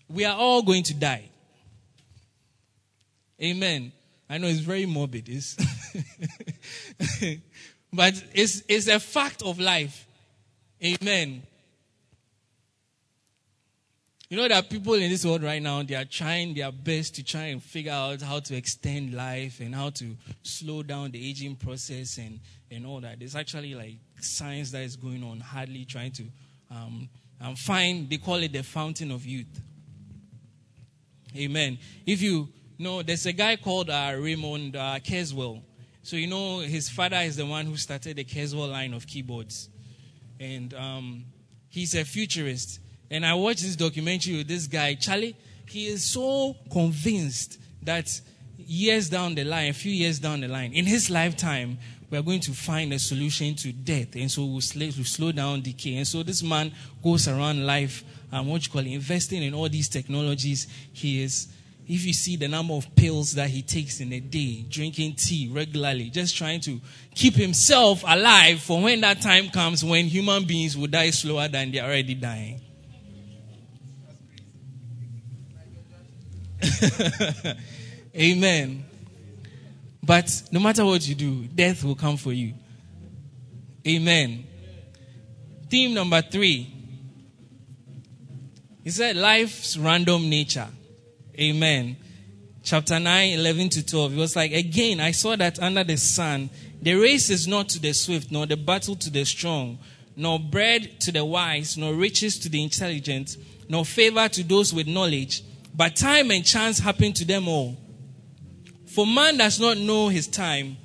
We 0.09 0.25
are 0.25 0.37
all 0.37 0.63
going 0.63 0.83
to 0.85 0.95
die. 0.95 1.31
Amen. 3.41 3.93
I 4.29 4.39
know 4.39 4.47
it's 4.47 4.61
very 4.61 4.87
morbid, 4.87 5.29
it's 5.29 5.57
but 7.93 8.23
it's, 8.35 8.63
it's 8.69 8.89
a 8.89 9.01
fact 9.01 9.43
of 9.43 9.59
life. 9.59 10.07
Amen. 10.85 11.43
You 14.33 14.39
know 14.39 14.49
that 14.49 14.71
people 14.71 14.95
in 14.95 15.11
this 15.11 15.27
world 15.27 15.43
right 15.43 15.61
now, 15.61 15.83
they 15.83 15.95
are 15.95 16.07
trying 16.07 16.55
their 16.55 16.73
best 16.73 17.17
to 17.17 17.23
try 17.23 17.49
and 17.49 17.63
figure 17.63 17.93
out 17.93 18.23
how 18.23 18.41
to 18.41 18.57
extend 18.57 19.13
life 19.13 19.61
and 19.61 19.75
how 19.75 19.91
to 19.91 20.17
slow 20.43 20.83
down 20.83 21.11
the 21.11 21.29
aging 21.29 21.55
process 21.57 22.17
and, 22.17 22.41
and 22.71 22.87
all 22.87 22.99
that. 23.03 23.19
There's 23.19 23.37
actually 23.37 23.75
like 23.75 23.97
science 24.23 24.71
that 24.71 24.85
is 24.85 24.97
going 24.97 25.23
on, 25.23 25.41
hardly 25.41 25.85
trying 25.85 26.13
to 26.13 26.23
um, 26.71 27.11
um, 27.43 27.57
find, 27.57 28.09
they 28.09 28.17
call 28.17 28.37
it 28.37 28.55
the 28.55 28.63
fountain 28.63 29.11
of 29.11 29.27
youth. 29.27 29.61
Amen. 31.37 31.77
If 32.07 32.23
you 32.23 32.49
know, 32.79 33.03
there's 33.03 33.27
a 33.27 33.35
guy 33.35 33.57
called 33.57 33.91
uh, 33.91 34.15
Raymond 34.19 34.77
uh. 34.77 34.99
So, 35.05 36.17
you 36.17 36.27
know, 36.27 36.61
his 36.61 36.89
father 36.89 37.19
is 37.19 37.37
the 37.37 37.45
one 37.45 37.67
who 37.67 37.77
started 37.77 38.17
the 38.17 38.25
Kurzweil 38.25 38.73
line 38.73 38.95
of 38.95 39.07
keyboards. 39.07 39.69
And 40.41 40.73
um, 40.73 41.27
he's 41.69 41.95
a 41.95 42.03
futurist. 42.07 42.81
And 43.13 43.27
I 43.27 43.35
watched 43.35 43.61
this 43.61 43.77
documentary 43.77 44.39
with 44.39 44.49
this 44.49 44.67
guy, 44.67 44.95
Charlie. 44.95 45.37
He 45.69 45.87
is 45.87 46.03
so 46.03 46.57
convinced 46.73 47.59
that 47.83 48.09
years 48.57 49.11
down 49.11 49.35
the 49.35 49.45
line, 49.45 49.69
a 49.69 49.75
few 49.75 49.93
years 49.93 50.19
down 50.19 50.41
the 50.41 50.49
line, 50.49 50.73
in 50.73 50.87
his 50.87 51.11
lifetime, 51.11 51.77
we 52.09 52.17
are 52.17 52.23
going 52.23 52.41
to 52.41 52.53
find 52.53 52.91
a 52.95 52.99
solution 52.99 53.55
to 53.57 53.71
death. 53.71 54.17
And 54.17 54.31
so 54.31 54.47
we'll 54.47 54.63
slow, 54.63 54.89
we'll 54.97 55.05
slow 55.05 55.31
down 55.31 55.61
decay. 55.61 55.97
And 55.97 56.09
so 56.09 56.23
this 56.23 56.43
man 56.43 56.73
goes 57.05 57.29
around 57.29 57.67
life, 57.67 58.03
um, 58.33 58.47
what 58.47 58.65
you 58.65 58.73
call 58.73 58.81
it, 58.81 58.93
investing 58.93 59.43
in 59.43 59.53
all 59.53 59.69
these 59.69 59.91
technologies. 59.91 60.67
He 60.95 61.23
is, 61.23 61.49
if 61.87 62.07
you 62.07 62.15
see 62.15 62.37
the 62.37 62.49
number 62.49 62.73
of 62.73 62.97
pills 62.97 63.35
that 63.35 63.51
he 63.51 63.61
takes 63.61 64.01
in 64.01 64.11
a 64.15 64.21
day, 64.21 64.65
drinking 64.71 65.17
tea 65.17 65.51
regularly, 65.53 66.09
just 66.09 66.35
trying 66.35 66.61
to 66.63 66.81
keep 67.15 67.35
himself 67.35 68.05
alive 68.07 68.63
for 68.63 68.81
when 68.81 69.03
that 69.03 69.21
time 69.21 69.51
comes 69.51 69.85
when 69.85 70.07
human 70.07 70.45
beings 70.45 70.79
will 70.79 70.87
die 70.87 71.11
slower 71.11 71.47
than 71.49 71.71
they're 71.73 71.85
already 71.85 72.15
dying. 72.15 72.63
Amen. 78.17 78.85
But 80.03 80.43
no 80.51 80.61
matter 80.61 80.85
what 80.85 81.07
you 81.07 81.15
do, 81.15 81.45
death 81.47 81.85
will 81.85 81.95
come 81.95 82.17
for 82.17 82.33
you. 82.33 82.55
Amen. 83.87 84.45
Theme 85.69 85.95
number 85.95 86.21
three. 86.23 86.73
He 88.85 88.91
said 88.91 89.17
life's 89.17 89.77
random 89.77 90.29
nature. 90.29 90.69
Amen. 91.39 91.97
Chapter 92.65 93.01
9, 93.01 93.39
11 93.39 93.69
to 93.71 93.87
12. 93.87 94.13
It 94.13 94.17
was 94.17 94.37
like, 94.37 94.53
again, 94.53 95.01
I 95.01 95.13
saw 95.13 95.35
that 95.37 95.61
under 95.61 95.83
the 95.83 95.97
sun, 95.97 96.51
the 96.81 96.95
race 96.95 97.31
is 97.31 97.49
not 97.49 97.69
to 97.71 97.81
the 97.81 97.93
swift, 97.93 98.31
nor 98.31 98.47
the 98.47 98.57
battle 98.57 98.97
to 98.97 99.11
the 99.11 99.25
strong, 99.25 99.79
nor 100.17 100.39
bread 100.39 101.01
to 101.01 101.13
the 101.13 101.25
wise, 101.25 101.77
nor 101.77 101.95
riches 101.95 102.39
to 102.41 102.49
the 102.49 102.63
intelligent, 102.63 103.37
nor 103.69 103.85
favor 103.85 104.29
to 104.29 104.43
those 104.43 104.75
with 104.75 104.87
knowledge 104.87 105.43
but 105.75 105.97
time 105.97 106.31
and 106.31 106.45
chance 106.45 106.79
happen 106.79 107.13
to 107.15 107.25
them 107.25 107.49
all. 107.49 107.77
For 108.87 109.07
man 109.07 109.39
does 109.39 109.59
not 109.59 109.79
know 109.79 110.09
his 110.09 110.27
time, 110.29 110.77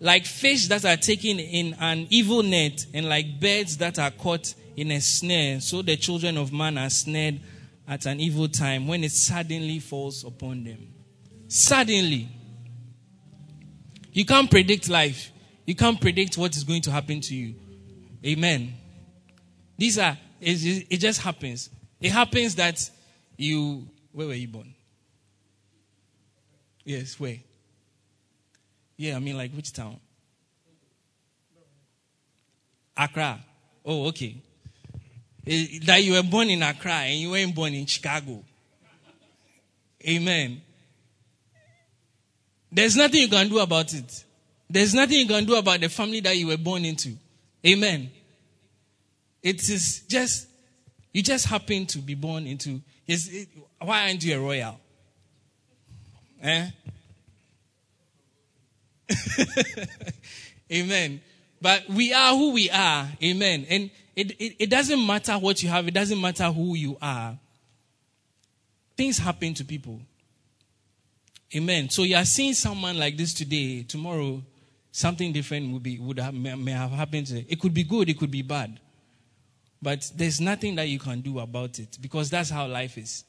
like 0.00 0.26
fish 0.26 0.66
that 0.68 0.84
are 0.84 0.96
taken 0.96 1.38
in 1.38 1.74
an 1.78 2.06
evil 2.10 2.42
net, 2.42 2.86
and 2.92 3.08
like 3.08 3.40
birds 3.40 3.76
that 3.78 3.98
are 3.98 4.10
caught 4.10 4.54
in 4.76 4.90
a 4.90 5.00
snare, 5.00 5.60
so 5.60 5.82
the 5.82 5.96
children 5.96 6.36
of 6.36 6.52
man 6.52 6.76
are 6.78 6.90
snared 6.90 7.40
at 7.86 8.06
an 8.06 8.18
evil 8.20 8.48
time 8.48 8.86
when 8.86 9.04
it 9.04 9.12
suddenly 9.12 9.78
falls 9.78 10.24
upon 10.24 10.64
them. 10.64 10.88
Suddenly. 11.48 12.28
You 14.12 14.24
can't 14.24 14.50
predict 14.50 14.88
life. 14.88 15.32
You 15.66 15.74
can't 15.74 16.00
predict 16.00 16.36
what 16.36 16.56
is 16.56 16.64
going 16.64 16.82
to 16.82 16.90
happen 16.90 17.20
to 17.20 17.34
you. 17.34 17.54
Amen. 18.24 18.74
These 19.76 19.98
are, 19.98 20.16
it, 20.40 20.98
just 20.98 21.20
happens. 21.20 21.70
It 22.00 22.10
happens 22.10 22.54
that 22.56 22.90
you, 23.36 23.88
where 24.12 24.26
were 24.26 24.34
you 24.34 24.48
born? 24.48 24.74
Yes, 26.84 27.18
where? 27.18 27.38
Yeah, 28.96 29.16
I 29.16 29.18
mean, 29.18 29.36
like 29.36 29.52
which 29.52 29.72
town? 29.72 29.98
Accra. 32.96 33.40
Oh, 33.84 34.06
okay. 34.08 34.36
Eh, 35.46 35.78
that 35.84 36.02
you 36.02 36.12
were 36.12 36.22
born 36.22 36.48
in 36.48 36.62
Accra 36.62 36.92
and 36.92 37.18
you 37.18 37.30
weren't 37.30 37.54
born 37.54 37.74
in 37.74 37.86
Chicago. 37.86 38.42
Amen. 40.06 40.62
There's 42.70 42.96
nothing 42.96 43.20
you 43.20 43.28
can 43.28 43.48
do 43.48 43.58
about 43.58 43.92
it. 43.94 44.24
There's 44.68 44.94
nothing 44.94 45.18
you 45.18 45.26
can 45.26 45.44
do 45.44 45.54
about 45.54 45.80
the 45.80 45.88
family 45.88 46.20
that 46.20 46.36
you 46.36 46.48
were 46.48 46.56
born 46.56 46.84
into. 46.84 47.12
Amen. 47.66 48.10
It 49.42 49.56
is 49.68 50.02
just, 50.08 50.48
you 51.14 51.22
just 51.22 51.46
happen 51.46 51.86
to 51.86 51.98
be 51.98 52.14
born 52.14 52.46
into 52.46 52.82
is 53.06 53.32
it, 53.32 53.48
why 53.80 54.08
aren't 54.08 54.22
you 54.24 54.36
a 54.36 54.40
royal? 54.40 54.80
Eh? 56.42 56.70
Amen. 60.72 61.20
But 61.62 61.88
we 61.88 62.12
are 62.12 62.32
who 62.36 62.52
we 62.52 62.68
are. 62.68 63.08
Amen. 63.22 63.64
And 63.70 63.90
it, 64.16 64.32
it, 64.32 64.56
it 64.58 64.70
doesn't 64.70 65.06
matter 65.06 65.34
what 65.34 65.62
you 65.62 65.68
have, 65.68 65.86
it 65.86 65.94
doesn't 65.94 66.20
matter 66.20 66.44
who 66.44 66.74
you 66.74 66.98
are. 67.00 67.38
Things 68.96 69.18
happen 69.18 69.54
to 69.54 69.64
people. 69.64 70.00
Amen. 71.54 71.90
So 71.90 72.02
you 72.02 72.16
are 72.16 72.24
seeing 72.24 72.54
someone 72.54 72.98
like 72.98 73.16
this 73.16 73.32
today. 73.32 73.84
Tomorrow, 73.84 74.42
something 74.90 75.32
different 75.32 75.72
would 75.72 75.82
be 75.82 75.98
would 76.00 76.18
have, 76.18 76.34
may, 76.34 76.56
may 76.56 76.72
have 76.72 76.90
happened. 76.90 77.30
It 77.48 77.60
could 77.60 77.72
be 77.72 77.84
good. 77.84 78.08
It 78.08 78.18
could 78.18 78.32
be 78.32 78.42
bad. 78.42 78.80
But 79.84 80.10
there's 80.16 80.40
nothing 80.40 80.76
that 80.76 80.88
you 80.88 80.98
can 80.98 81.20
do 81.20 81.38
about 81.40 81.78
it 81.78 81.98
because 82.00 82.30
that's 82.30 82.48
how 82.48 82.66
life 82.66 82.96
is. 82.96 83.22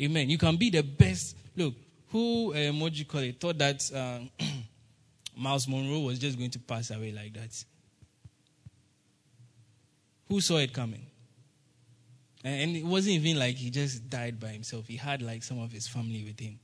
Amen. 0.00 0.30
You 0.30 0.38
can 0.38 0.56
be 0.56 0.70
the 0.70 0.80
best. 0.80 1.36
Look, 1.54 1.74
who 2.10 2.54
um, 2.54 2.80
what 2.80 2.94
do 2.94 2.98
you 2.98 3.04
call 3.04 3.20
it? 3.20 3.38
Thought 3.38 3.58
that 3.58 3.90
uh, 3.94 4.20
Myles 5.36 5.68
Munroe 5.68 6.00
was 6.00 6.18
just 6.18 6.38
going 6.38 6.50
to 6.52 6.58
pass 6.58 6.90
away 6.90 7.12
like 7.12 7.34
that. 7.34 7.62
Who 10.30 10.40
saw 10.40 10.56
it 10.56 10.72
coming? 10.72 11.04
And 12.42 12.74
it 12.74 12.84
wasn't 12.86 13.16
even 13.16 13.38
like 13.38 13.56
he 13.56 13.68
just 13.68 14.08
died 14.08 14.40
by 14.40 14.48
himself. 14.48 14.86
He 14.88 14.96
had 14.96 15.20
like 15.20 15.42
some 15.42 15.60
of 15.60 15.72
his 15.72 15.86
family 15.86 16.24
with 16.24 16.40
him. 16.40 16.58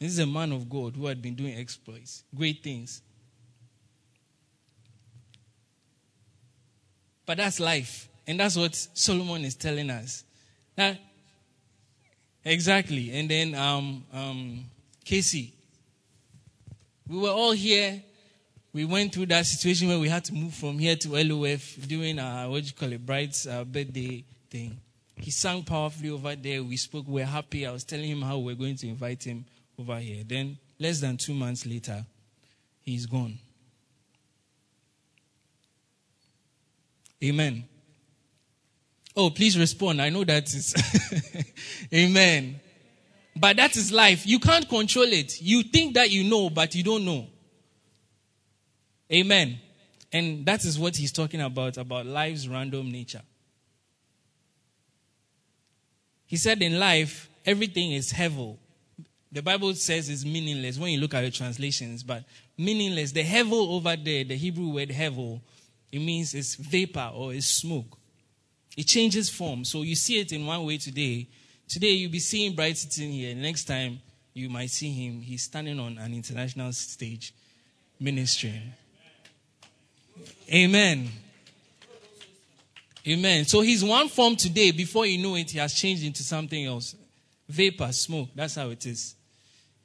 This 0.00 0.10
is 0.10 0.18
a 0.18 0.26
man 0.26 0.50
of 0.50 0.68
God 0.68 0.96
who 0.96 1.06
had 1.06 1.22
been 1.22 1.36
doing 1.36 1.56
exploits, 1.56 2.24
great 2.34 2.64
things. 2.64 3.00
But 7.26 7.38
that's 7.38 7.60
life. 7.60 8.08
And 8.26 8.38
that's 8.38 8.56
what 8.56 8.74
Solomon 8.74 9.44
is 9.44 9.54
telling 9.54 9.90
us. 9.90 10.24
That, 10.76 10.98
exactly. 12.44 13.10
And 13.12 13.28
then 13.30 13.54
um, 13.54 14.04
um, 14.12 14.64
Casey. 15.04 15.54
We 17.08 17.18
were 17.18 17.30
all 17.30 17.52
here. 17.52 18.02
We 18.72 18.84
went 18.84 19.12
through 19.12 19.26
that 19.26 19.44
situation 19.44 19.88
where 19.88 19.98
we 19.98 20.08
had 20.08 20.24
to 20.26 20.34
move 20.34 20.54
from 20.54 20.78
here 20.78 20.96
to 20.96 21.08
LOF 21.10 21.76
during 21.86 22.18
our, 22.18 22.48
what 22.48 22.62
do 22.62 22.66
you 22.68 22.72
call 22.72 22.92
it, 22.92 23.04
bride's 23.04 23.46
uh, 23.46 23.64
birthday 23.64 24.24
thing. 24.48 24.78
He 25.16 25.30
sang 25.30 25.62
powerfully 25.62 26.10
over 26.10 26.34
there. 26.34 26.62
We 26.62 26.76
spoke. 26.76 27.06
We 27.06 27.20
were 27.20 27.26
happy. 27.26 27.66
I 27.66 27.72
was 27.72 27.84
telling 27.84 28.08
him 28.08 28.22
how 28.22 28.38
we 28.38 28.54
we're 28.54 28.58
going 28.58 28.76
to 28.76 28.88
invite 28.88 29.22
him 29.22 29.44
over 29.78 29.98
here. 29.98 30.24
Then, 30.26 30.56
less 30.80 31.00
than 31.00 31.16
two 31.16 31.34
months 31.34 31.64
later, 31.64 32.04
he's 32.80 33.06
gone. 33.06 33.38
Amen. 37.22 37.64
Oh, 39.14 39.30
please 39.30 39.58
respond. 39.58 40.00
I 40.00 40.08
know 40.08 40.24
that 40.24 40.52
is. 40.52 40.74
Amen. 41.94 42.60
But 43.36 43.56
that 43.56 43.76
is 43.76 43.92
life. 43.92 44.26
You 44.26 44.38
can't 44.38 44.68
control 44.68 45.06
it. 45.06 45.40
You 45.40 45.62
think 45.62 45.94
that 45.94 46.10
you 46.10 46.24
know, 46.24 46.50
but 46.50 46.74
you 46.74 46.82
don't 46.82 47.04
know. 47.04 47.26
Amen. 49.12 49.58
And 50.12 50.44
that 50.46 50.64
is 50.64 50.78
what 50.78 50.96
he's 50.96 51.12
talking 51.12 51.40
about, 51.40 51.76
about 51.76 52.06
life's 52.06 52.46
random 52.46 52.90
nature. 52.90 53.22
He 56.26 56.36
said 56.36 56.62
in 56.62 56.78
life, 56.78 57.28
everything 57.44 57.92
is 57.92 58.12
hevel. 58.12 58.58
The 59.30 59.42
Bible 59.42 59.74
says 59.74 60.10
it's 60.10 60.24
meaningless 60.24 60.78
when 60.78 60.92
you 60.92 61.00
look 61.00 61.14
at 61.14 61.22
the 61.22 61.30
translations, 61.30 62.02
but 62.02 62.24
meaningless. 62.58 63.12
The 63.12 63.24
hevel 63.24 63.70
over 63.70 63.96
there, 63.96 64.24
the 64.24 64.36
Hebrew 64.36 64.68
word 64.68 64.90
hevel, 64.90 65.40
it 65.92 66.00
means 66.00 66.34
it's 66.34 66.54
vapor 66.54 67.12
or 67.14 67.34
it's 67.34 67.46
smoke. 67.46 67.98
It 68.76 68.84
changes 68.84 69.28
form. 69.28 69.64
So 69.64 69.82
you 69.82 69.94
see 69.94 70.18
it 70.18 70.32
in 70.32 70.46
one 70.46 70.64
way 70.64 70.78
today. 70.78 71.28
Today 71.68 71.90
you'll 71.90 72.10
be 72.10 72.18
seeing 72.18 72.54
Bright 72.54 72.78
sitting 72.78 73.12
here. 73.12 73.34
Next 73.34 73.64
time 73.64 74.00
you 74.32 74.48
might 74.48 74.70
see 74.70 74.90
him. 74.90 75.20
He's 75.20 75.42
standing 75.42 75.78
on 75.78 75.98
an 75.98 76.14
international 76.14 76.72
stage 76.72 77.34
ministering. 78.00 78.72
Amen. 80.52 81.08
Amen. 83.06 83.44
So 83.44 83.60
he's 83.60 83.84
one 83.84 84.08
form 84.08 84.36
today. 84.36 84.70
Before 84.70 85.04
you 85.04 85.18
know 85.18 85.34
it, 85.34 85.50
he 85.50 85.58
has 85.58 85.74
changed 85.74 86.04
into 86.04 86.22
something 86.22 86.64
else. 86.64 86.94
Vapor, 87.48 87.92
smoke. 87.92 88.28
That's 88.34 88.54
how 88.54 88.70
it 88.70 88.86
is. 88.86 89.14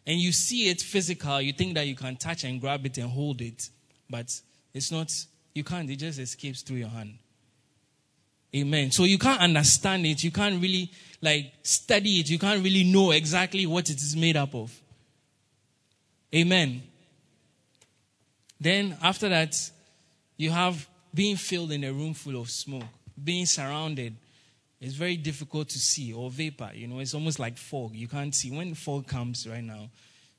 And 0.06 0.20
you 0.20 0.32
see 0.32 0.70
it 0.70 0.82
physical. 0.82 1.42
You 1.42 1.52
think 1.52 1.74
that 1.74 1.88
you 1.88 1.96
can 1.96 2.16
touch 2.16 2.44
and 2.44 2.62
grab 2.62 2.86
it 2.86 2.98
and 2.98 3.10
hold 3.10 3.42
it. 3.42 3.70
But 4.10 4.40
it's 4.74 4.92
not, 4.92 5.12
you 5.58 5.64
can't. 5.64 5.90
It 5.90 5.98
just 5.98 6.20
escapes 6.20 6.62
through 6.62 6.78
your 6.78 6.90
hand. 6.90 7.18
Amen. 8.56 8.92
So 8.92 9.04
you 9.04 9.18
can't 9.18 9.42
understand 9.42 10.06
it. 10.06 10.24
You 10.24 10.32
can't 10.32 10.62
really 10.62 10.90
like 11.22 11.52
study 11.64 12.22
it. 12.22 12.30
You 12.30 12.40
can't 12.40 12.64
really 12.64 12.86
know 12.86 13.12
exactly 13.12 13.66
what 13.66 13.90
it 13.90 13.98
is 13.98 14.16
made 14.16 14.38
up 14.38 14.56
of. 14.56 14.74
Amen. 16.34 16.82
Then 18.60 18.96
after 19.02 19.28
that, 19.30 19.56
you 20.38 20.52
have 20.52 20.88
being 21.14 21.36
filled 21.36 21.72
in 21.72 21.84
a 21.84 21.92
room 21.92 22.14
full 22.14 22.40
of 22.40 22.50
smoke 22.50 22.84
being 23.22 23.46
surrounded 23.46 24.16
is 24.80 24.96
very 24.96 25.18
difficult 25.18 25.70
to 25.70 25.80
see 25.80 26.14
or 26.14 26.30
vapor. 26.30 26.72
You 26.74 26.88
know, 26.88 27.00
it's 27.00 27.14
almost 27.14 27.40
like 27.40 27.58
fog. 27.58 27.96
You 27.96 28.08
can't 28.08 28.34
see. 28.34 28.52
When 28.52 28.76
fog 28.76 29.08
comes 29.08 29.48
right 29.48 29.64
now, 29.64 29.90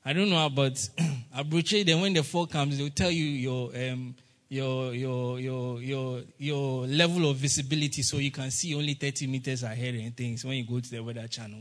I 0.05 0.13
don't 0.13 0.29
know 0.29 0.45
about 0.45 0.73
Abuche, 1.37 1.85
then 1.85 2.01
when 2.01 2.13
the 2.13 2.23
fog 2.23 2.51
comes, 2.51 2.77
they'll 2.77 2.89
tell 2.89 3.11
you 3.11 3.25
your 3.25 3.71
um, 3.75 4.15
your 4.49 4.93
your 4.93 5.39
your 5.39 5.81
your 5.81 6.21
your 6.37 6.87
level 6.87 7.29
of 7.29 7.37
visibility 7.37 8.01
so 8.01 8.17
you 8.17 8.31
can 8.31 8.49
see 8.51 8.75
only 8.75 8.95
30 8.95 9.27
meters 9.27 9.63
ahead 9.63 9.95
and 9.95 10.17
things 10.17 10.43
when 10.43 10.57
you 10.57 10.65
go 10.65 10.79
to 10.79 10.89
the 10.89 10.99
weather 11.01 11.27
channel. 11.27 11.59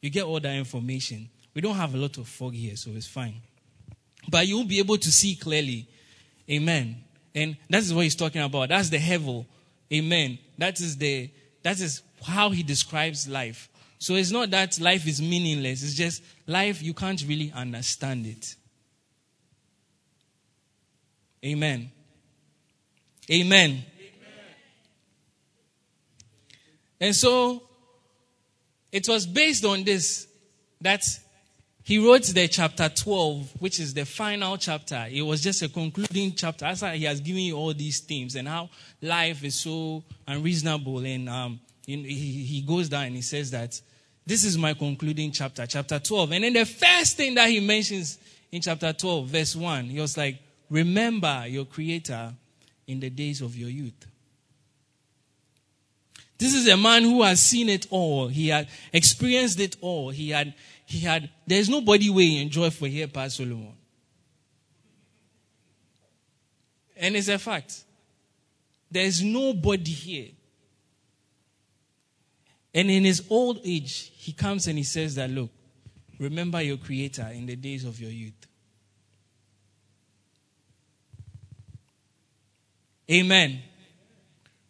You 0.00 0.10
get 0.10 0.24
all 0.24 0.40
that 0.40 0.54
information. 0.54 1.28
We 1.54 1.62
don't 1.62 1.76
have 1.76 1.94
a 1.94 1.98
lot 1.98 2.16
of 2.18 2.28
fog 2.28 2.54
here, 2.54 2.76
so 2.76 2.90
it's 2.94 3.06
fine. 3.06 3.34
But 4.28 4.46
you'll 4.46 4.64
be 4.64 4.78
able 4.78 4.98
to 4.98 5.10
see 5.10 5.34
clearly. 5.34 5.88
Amen. 6.48 7.02
And 7.34 7.56
that 7.70 7.78
is 7.82 7.94
what 7.94 8.04
he's 8.04 8.16
talking 8.16 8.42
about. 8.42 8.68
That's 8.68 8.90
the 8.90 8.98
hevel 8.98 9.46
Amen. 9.92 10.38
That 10.58 10.80
is 10.80 10.96
the 10.96 11.30
that 11.62 11.80
is 11.80 12.02
how 12.24 12.50
he 12.50 12.62
describes 12.62 13.28
life. 13.28 13.68
So 13.98 14.14
it's 14.14 14.30
not 14.30 14.50
that 14.50 14.80
life 14.80 15.06
is 15.06 15.20
meaningless. 15.20 15.82
It's 15.82 15.94
just 15.94 16.22
life 16.46 16.82
you 16.82 16.94
can't 16.94 17.22
really 17.26 17.52
understand 17.54 18.26
it. 18.26 18.54
Amen. 21.44 21.90
Amen. 23.30 23.70
Amen. 23.70 23.84
And 27.00 27.14
so 27.14 27.62
it 28.90 29.08
was 29.08 29.26
based 29.26 29.64
on 29.64 29.84
this 29.84 30.26
that 30.80 31.02
he 31.82 31.98
wrote 31.98 32.24
the 32.24 32.48
chapter 32.48 32.88
12, 32.88 33.60
which 33.60 33.80
is 33.80 33.94
the 33.94 34.04
final 34.04 34.56
chapter. 34.56 35.06
It 35.10 35.22
was 35.22 35.42
just 35.42 35.62
a 35.62 35.68
concluding 35.68 36.34
chapter. 36.34 36.66
As 36.66 36.80
he 36.80 37.04
has 37.04 37.20
given 37.20 37.42
you 37.42 37.56
all 37.56 37.74
these 37.74 38.00
themes 38.00 38.36
and 38.36 38.46
how 38.46 38.68
life 39.00 39.42
is 39.44 39.56
so 39.56 40.04
unreasonable. 40.26 40.98
And 40.98 41.28
um, 41.28 41.60
he, 41.86 42.62
goes 42.66 42.88
down 42.88 43.06
and 43.06 43.16
he 43.16 43.22
says 43.22 43.50
that 43.52 43.80
this 44.26 44.44
is 44.44 44.58
my 44.58 44.74
concluding 44.74 45.32
chapter, 45.32 45.66
chapter 45.66 45.98
12. 45.98 46.32
And 46.32 46.44
then 46.44 46.52
the 46.52 46.66
first 46.66 47.16
thing 47.16 47.34
that 47.34 47.48
he 47.48 47.60
mentions 47.60 48.18
in 48.52 48.60
chapter 48.60 48.92
12, 48.92 49.26
verse 49.28 49.56
1, 49.56 49.84
he 49.86 50.00
was 50.00 50.16
like, 50.16 50.38
Remember 50.68 51.44
your 51.48 51.64
Creator 51.64 52.34
in 52.90 53.00
the 53.00 53.10
days 53.10 53.40
of 53.40 53.56
your 53.56 53.70
youth. 53.70 54.06
This 56.38 56.54
is 56.54 56.68
a 56.68 56.76
man 56.76 57.02
who 57.02 57.22
has 57.22 57.40
seen 57.40 57.68
it 57.68 57.86
all. 57.90 58.28
He 58.28 58.48
had 58.48 58.68
experienced 58.92 59.60
it 59.60 59.76
all. 59.80 60.10
He 60.10 60.30
had 60.30 60.54
he 60.90 60.98
had, 60.98 61.30
there's 61.46 61.68
nobody 61.68 62.10
way 62.10 62.38
enjoy 62.38 62.68
for 62.70 62.88
here 62.88 63.06
past 63.06 63.36
Solomon. 63.36 63.74
And 66.96 67.14
it's 67.14 67.28
a 67.28 67.38
fact. 67.38 67.84
There's 68.90 69.22
nobody 69.22 69.92
here. 69.92 70.28
And 72.74 72.90
in 72.90 73.04
his 73.04 73.22
old 73.30 73.60
age, 73.64 74.10
he 74.16 74.32
comes 74.32 74.66
and 74.66 74.76
he 74.76 74.82
says 74.82 75.14
that, 75.14 75.30
look, 75.30 75.50
remember 76.18 76.60
your 76.60 76.76
creator 76.76 77.28
in 77.32 77.46
the 77.46 77.54
days 77.54 77.84
of 77.84 78.00
your 78.00 78.10
youth. 78.10 78.48
Amen. 83.10 83.60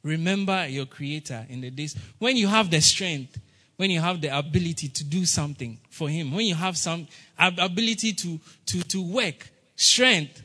Remember 0.03 0.66
your 0.66 0.87
creator 0.87 1.44
in 1.48 1.61
the 1.61 1.70
days 1.70 1.94
when 2.18 2.37
you 2.37 2.48
have 2.48 2.70
the 2.70 2.81
strength 2.81 3.38
when 3.81 3.90
you 3.90 3.98
have 3.98 4.20
the 4.20 4.29
ability 4.37 4.88
to 4.88 5.03
do 5.05 5.24
something 5.24 5.79
for 5.88 6.07
him, 6.07 6.33
when 6.33 6.44
you 6.44 6.55
have 6.55 6.76
some 6.76 7.09
ability 7.38 8.12
to, 8.12 8.38
to, 8.66 8.83
to 8.83 9.03
work, 9.03 9.48
strength, 9.74 10.42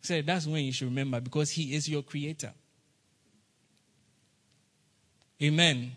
say 0.00 0.22
that's 0.22 0.44
when 0.44 0.64
you 0.64 0.72
should 0.72 0.88
remember 0.88 1.20
because 1.20 1.50
he 1.50 1.76
is 1.76 1.88
your 1.88 2.02
creator. 2.02 2.52
Amen. 5.40 5.92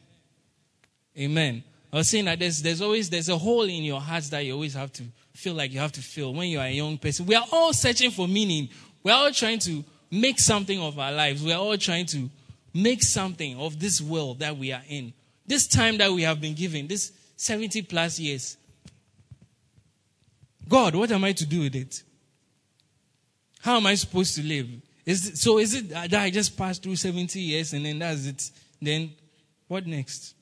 Amen. 1.17 1.63
I 1.91 1.95
was 1.95 2.09
saying 2.09 2.25
that 2.25 2.37
there's, 2.37 2.61
there's 2.61 2.81
always 2.83 3.09
there's 3.09 3.29
a 3.29 3.37
hole 3.39 3.63
in 3.63 3.81
your 3.81 3.99
heart 3.99 4.25
that 4.25 4.45
you 4.45 4.53
always 4.53 4.75
have 4.75 4.93
to 4.93 5.03
feel 5.33 5.55
like 5.55 5.71
you 5.71 5.79
have 5.79 5.93
to 5.93 6.01
fill 6.01 6.31
when 6.31 6.47
you 6.49 6.59
are 6.59 6.67
a 6.67 6.71
young 6.71 6.95
person. 6.99 7.25
We 7.25 7.33
are 7.33 7.45
all 7.51 7.73
searching 7.73 8.11
for 8.11 8.27
meaning. 8.27 8.69
We 9.01 9.11
are 9.11 9.23
all 9.23 9.31
trying 9.31 9.57
to 9.61 9.83
make 10.11 10.39
something 10.39 10.79
of 10.79 10.99
our 10.99 11.11
lives. 11.11 11.41
We 11.41 11.53
are 11.53 11.59
all 11.59 11.77
trying 11.77 12.05
to 12.07 12.29
make 12.73 13.01
something 13.01 13.57
of 13.57 13.79
this 13.79 14.01
world 14.01 14.39
that 14.39 14.57
we 14.57 14.71
are 14.71 14.83
in. 14.87 15.13
This 15.47 15.67
time 15.67 15.97
that 15.97 16.11
we 16.11 16.21
have 16.23 16.39
been 16.39 16.53
given, 16.53 16.87
this 16.87 17.11
70 17.37 17.81
plus 17.83 18.19
years. 18.19 18.57
God, 20.67 20.95
what 20.95 21.11
am 21.11 21.23
I 21.23 21.31
to 21.33 21.45
do 21.45 21.61
with 21.61 21.75
it? 21.75 22.03
How 23.61 23.77
am 23.77 23.85
I 23.85 23.95
supposed 23.95 24.35
to 24.35 24.43
live? 24.43 24.67
Is 25.05 25.27
it, 25.27 25.37
so 25.37 25.57
is 25.57 25.73
it 25.73 25.89
that 25.89 26.13
I 26.13 26.29
just 26.29 26.57
passed 26.57 26.83
through 26.83 26.95
70 26.95 27.39
years 27.39 27.73
and 27.73 27.85
then 27.85 27.99
that's 27.99 28.25
it? 28.25 28.51
Then 28.81 29.11
what 29.67 29.85
next? 29.85 30.35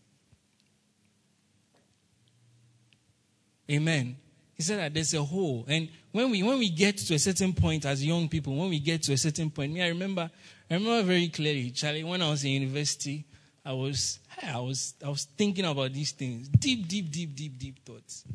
Amen. 3.70 4.16
He 4.60 4.64
said 4.64 4.80
that 4.80 4.94
there's 4.94 5.14
a 5.14 5.24
hole. 5.24 5.64
And 5.70 5.88
when 6.12 6.30
we 6.32 6.44
when 6.44 6.60
we 6.60 6.70
get 6.70 6.98
to 6.98 7.14
a 7.14 7.20
certain 7.20 7.54
point 7.54 7.86
as 7.86 8.06
young 8.06 8.28
people, 8.28 8.54
when 8.58 8.68
we 8.68 8.80
get 8.80 9.02
to 9.04 9.14
a 9.14 9.18
certain 9.18 9.50
point, 9.50 9.72
me, 9.72 9.82
I 9.82 9.88
remember 9.88 10.30
I 10.70 10.74
remember 10.74 11.02
very 11.08 11.30
clearly, 11.30 11.72
Charlie, 11.72 12.04
when 12.04 12.22
I 12.22 12.30
was 12.30 12.44
in 12.44 12.52
university, 12.52 13.24
I 13.66 13.72
was 13.72 14.20
I 14.44 14.60
was 14.60 14.96
I 15.04 15.08
was 15.08 15.24
thinking 15.24 15.64
about 15.64 15.94
these 15.94 16.12
things. 16.12 16.50
Deep, 16.50 16.90
deep, 16.90 17.10
deep, 17.10 17.34
deep, 17.34 17.58
deep 17.58 17.86
thoughts. 17.86 18.26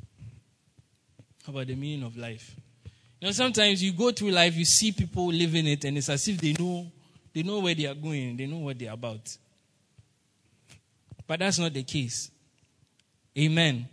About 1.46 1.66
the 1.66 1.74
meaning 1.74 2.06
of 2.06 2.16
life. 2.16 2.56
You 3.20 3.28
know, 3.28 3.32
sometimes 3.32 3.82
you 3.82 3.92
go 3.92 4.10
through 4.10 4.30
life, 4.30 4.56
you 4.56 4.64
see 4.64 4.92
people 4.92 5.26
living 5.26 5.66
it, 5.66 5.84
and 5.84 5.98
it's 5.98 6.08
as 6.08 6.26
if 6.26 6.40
they 6.40 6.54
know 6.54 6.90
they 7.34 7.42
know 7.42 7.60
where 7.60 7.74
they 7.74 7.84
are 7.84 7.94
going, 7.94 8.38
they 8.38 8.46
know 8.46 8.60
what 8.60 8.78
they're 8.78 8.94
about. 8.94 9.36
But 11.26 11.40
that's 11.40 11.58
not 11.58 11.74
the 11.74 11.82
case. 11.82 12.30
Amen. 13.36 13.88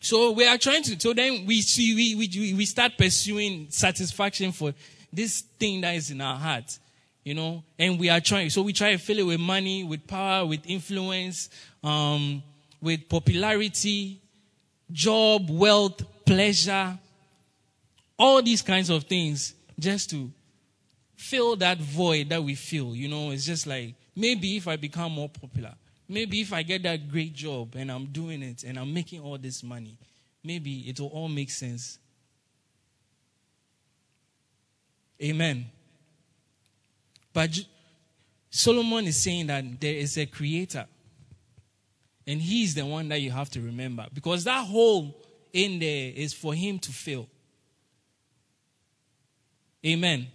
So 0.00 0.32
we 0.32 0.46
are 0.46 0.58
trying 0.58 0.82
to, 0.84 1.00
so 1.00 1.12
then 1.12 1.46
we 1.46 1.60
see, 1.62 1.94
we, 1.94 2.14
we, 2.14 2.54
we 2.54 2.64
start 2.66 2.92
pursuing 2.96 3.66
satisfaction 3.70 4.52
for 4.52 4.72
this 5.12 5.40
thing 5.58 5.80
that 5.80 5.94
is 5.94 6.10
in 6.10 6.20
our 6.20 6.36
heart, 6.36 6.78
you 7.24 7.34
know, 7.34 7.64
and 7.78 7.98
we 7.98 8.08
are 8.08 8.20
trying, 8.20 8.50
so 8.50 8.62
we 8.62 8.72
try 8.72 8.92
to 8.92 8.98
fill 8.98 9.18
it 9.18 9.26
with 9.26 9.40
money, 9.40 9.84
with 9.84 10.06
power, 10.06 10.46
with 10.46 10.60
influence, 10.66 11.48
um, 11.82 12.42
with 12.80 13.08
popularity, 13.08 14.20
job, 14.92 15.48
wealth, 15.50 16.02
pleasure, 16.24 16.98
all 18.18 18.42
these 18.42 18.62
kinds 18.62 18.90
of 18.90 19.04
things 19.04 19.54
just 19.78 20.10
to 20.10 20.30
fill 21.16 21.56
that 21.56 21.78
void 21.78 22.28
that 22.28 22.42
we 22.42 22.54
feel, 22.54 22.94
you 22.94 23.08
know, 23.08 23.30
it's 23.30 23.46
just 23.46 23.66
like, 23.66 23.94
maybe 24.14 24.56
if 24.56 24.68
I 24.68 24.76
become 24.76 25.12
more 25.12 25.28
popular, 25.28 25.74
Maybe 26.08 26.40
if 26.40 26.52
I 26.52 26.62
get 26.62 26.82
that 26.84 27.08
great 27.08 27.32
job 27.32 27.74
and 27.74 27.90
I'm 27.90 28.06
doing 28.06 28.42
it 28.42 28.62
and 28.62 28.78
I'm 28.78 28.92
making 28.94 29.20
all 29.20 29.38
this 29.38 29.62
money, 29.62 29.98
maybe 30.44 30.80
it 30.88 31.00
will 31.00 31.08
all 31.08 31.28
make 31.28 31.50
sense. 31.50 31.98
Amen. 35.22 35.66
But 37.32 37.58
Solomon 38.50 39.06
is 39.06 39.22
saying 39.22 39.48
that 39.48 39.80
there 39.80 39.94
is 39.94 40.16
a 40.16 40.26
creator. 40.26 40.86
And 42.26 42.40
he's 42.40 42.74
the 42.74 42.84
one 42.84 43.08
that 43.08 43.20
you 43.20 43.30
have 43.30 43.50
to 43.50 43.60
remember. 43.60 44.06
Because 44.12 44.44
that 44.44 44.64
hole 44.66 45.16
in 45.52 45.78
there 45.78 46.12
is 46.14 46.32
for 46.32 46.54
him 46.54 46.78
to 46.80 46.92
fill. 46.92 47.28
Amen. 49.84 50.26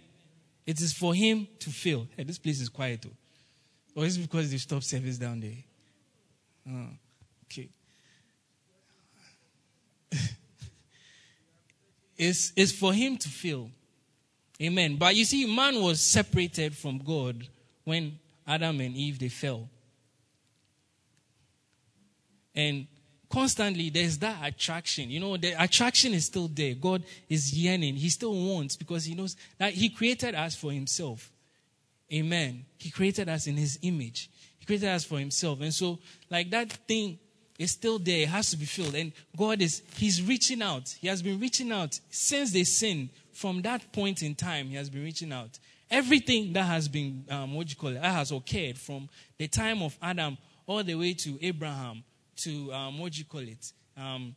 It 0.66 0.80
is 0.80 0.92
for 0.92 1.14
him 1.14 1.48
to 1.58 1.70
fill. 1.70 2.08
Hey, 2.16 2.24
this 2.24 2.38
place 2.38 2.60
is 2.60 2.68
quiet. 2.68 3.02
Too. 3.02 3.10
Or 3.94 4.04
is 4.04 4.16
it 4.16 4.22
because 4.22 4.50
they 4.50 4.56
stopped 4.56 4.84
service 4.84 5.18
down 5.18 5.40
there? 5.40 5.56
Oh, 6.68 6.88
okay. 7.46 7.68
it's, 12.16 12.52
it's 12.56 12.72
for 12.72 12.92
him 12.92 13.16
to 13.18 13.28
feel. 13.28 13.70
Amen. 14.60 14.96
But 14.96 15.16
you 15.16 15.24
see, 15.24 15.44
man 15.44 15.80
was 15.80 16.00
separated 16.00 16.76
from 16.76 16.98
God 16.98 17.46
when 17.84 18.18
Adam 18.46 18.80
and 18.80 18.94
Eve 18.94 19.18
they 19.18 19.28
fell. 19.28 19.68
And 22.54 22.86
constantly 23.28 23.90
there's 23.90 24.18
that 24.18 24.38
attraction. 24.46 25.10
You 25.10 25.18
know, 25.18 25.36
the 25.36 25.52
attraction 25.62 26.12
is 26.14 26.26
still 26.26 26.48
there. 26.48 26.74
God 26.74 27.02
is 27.28 27.52
yearning. 27.52 27.96
He 27.96 28.08
still 28.08 28.34
wants 28.34 28.76
because 28.76 29.04
he 29.04 29.14
knows 29.14 29.36
that 29.58 29.72
he 29.72 29.88
created 29.88 30.34
us 30.34 30.54
for 30.54 30.70
himself. 30.70 31.31
Amen. 32.12 32.64
He 32.78 32.90
created 32.90 33.28
us 33.28 33.46
in 33.46 33.56
his 33.56 33.78
image. 33.82 34.30
He 34.58 34.66
created 34.66 34.88
us 34.88 35.04
for 35.04 35.18
himself. 35.18 35.60
And 35.60 35.72
so, 35.72 35.98
like 36.30 36.50
that 36.50 36.70
thing 36.86 37.18
is 37.58 37.70
still 37.70 37.98
there. 37.98 38.20
It 38.20 38.28
has 38.28 38.50
to 38.50 38.56
be 38.56 38.64
filled. 38.64 38.94
And 38.94 39.12
God 39.36 39.62
is, 39.62 39.82
he's 39.96 40.22
reaching 40.22 40.62
out. 40.62 40.94
He 41.00 41.08
has 41.08 41.22
been 41.22 41.40
reaching 41.40 41.72
out 41.72 41.98
since 42.10 42.52
they 42.52 42.64
sinned. 42.64 43.10
From 43.32 43.62
that 43.62 43.92
point 43.92 44.22
in 44.22 44.34
time, 44.34 44.68
he 44.68 44.76
has 44.76 44.90
been 44.90 45.02
reaching 45.02 45.32
out. 45.32 45.58
Everything 45.90 46.52
that 46.52 46.64
has 46.64 46.86
been, 46.86 47.24
um, 47.30 47.54
what 47.54 47.70
you 47.70 47.76
call 47.76 47.90
it, 47.90 47.94
that 47.94 48.12
has 48.12 48.30
occurred 48.30 48.78
from 48.78 49.08
the 49.38 49.48
time 49.48 49.82
of 49.82 49.96
Adam 50.02 50.36
all 50.66 50.82
the 50.84 50.94
way 50.94 51.14
to 51.14 51.38
Abraham, 51.40 52.04
to, 52.36 52.72
um, 52.72 52.98
what 52.98 53.16
you 53.16 53.24
call 53.24 53.40
it, 53.40 53.72
um, 53.96 54.34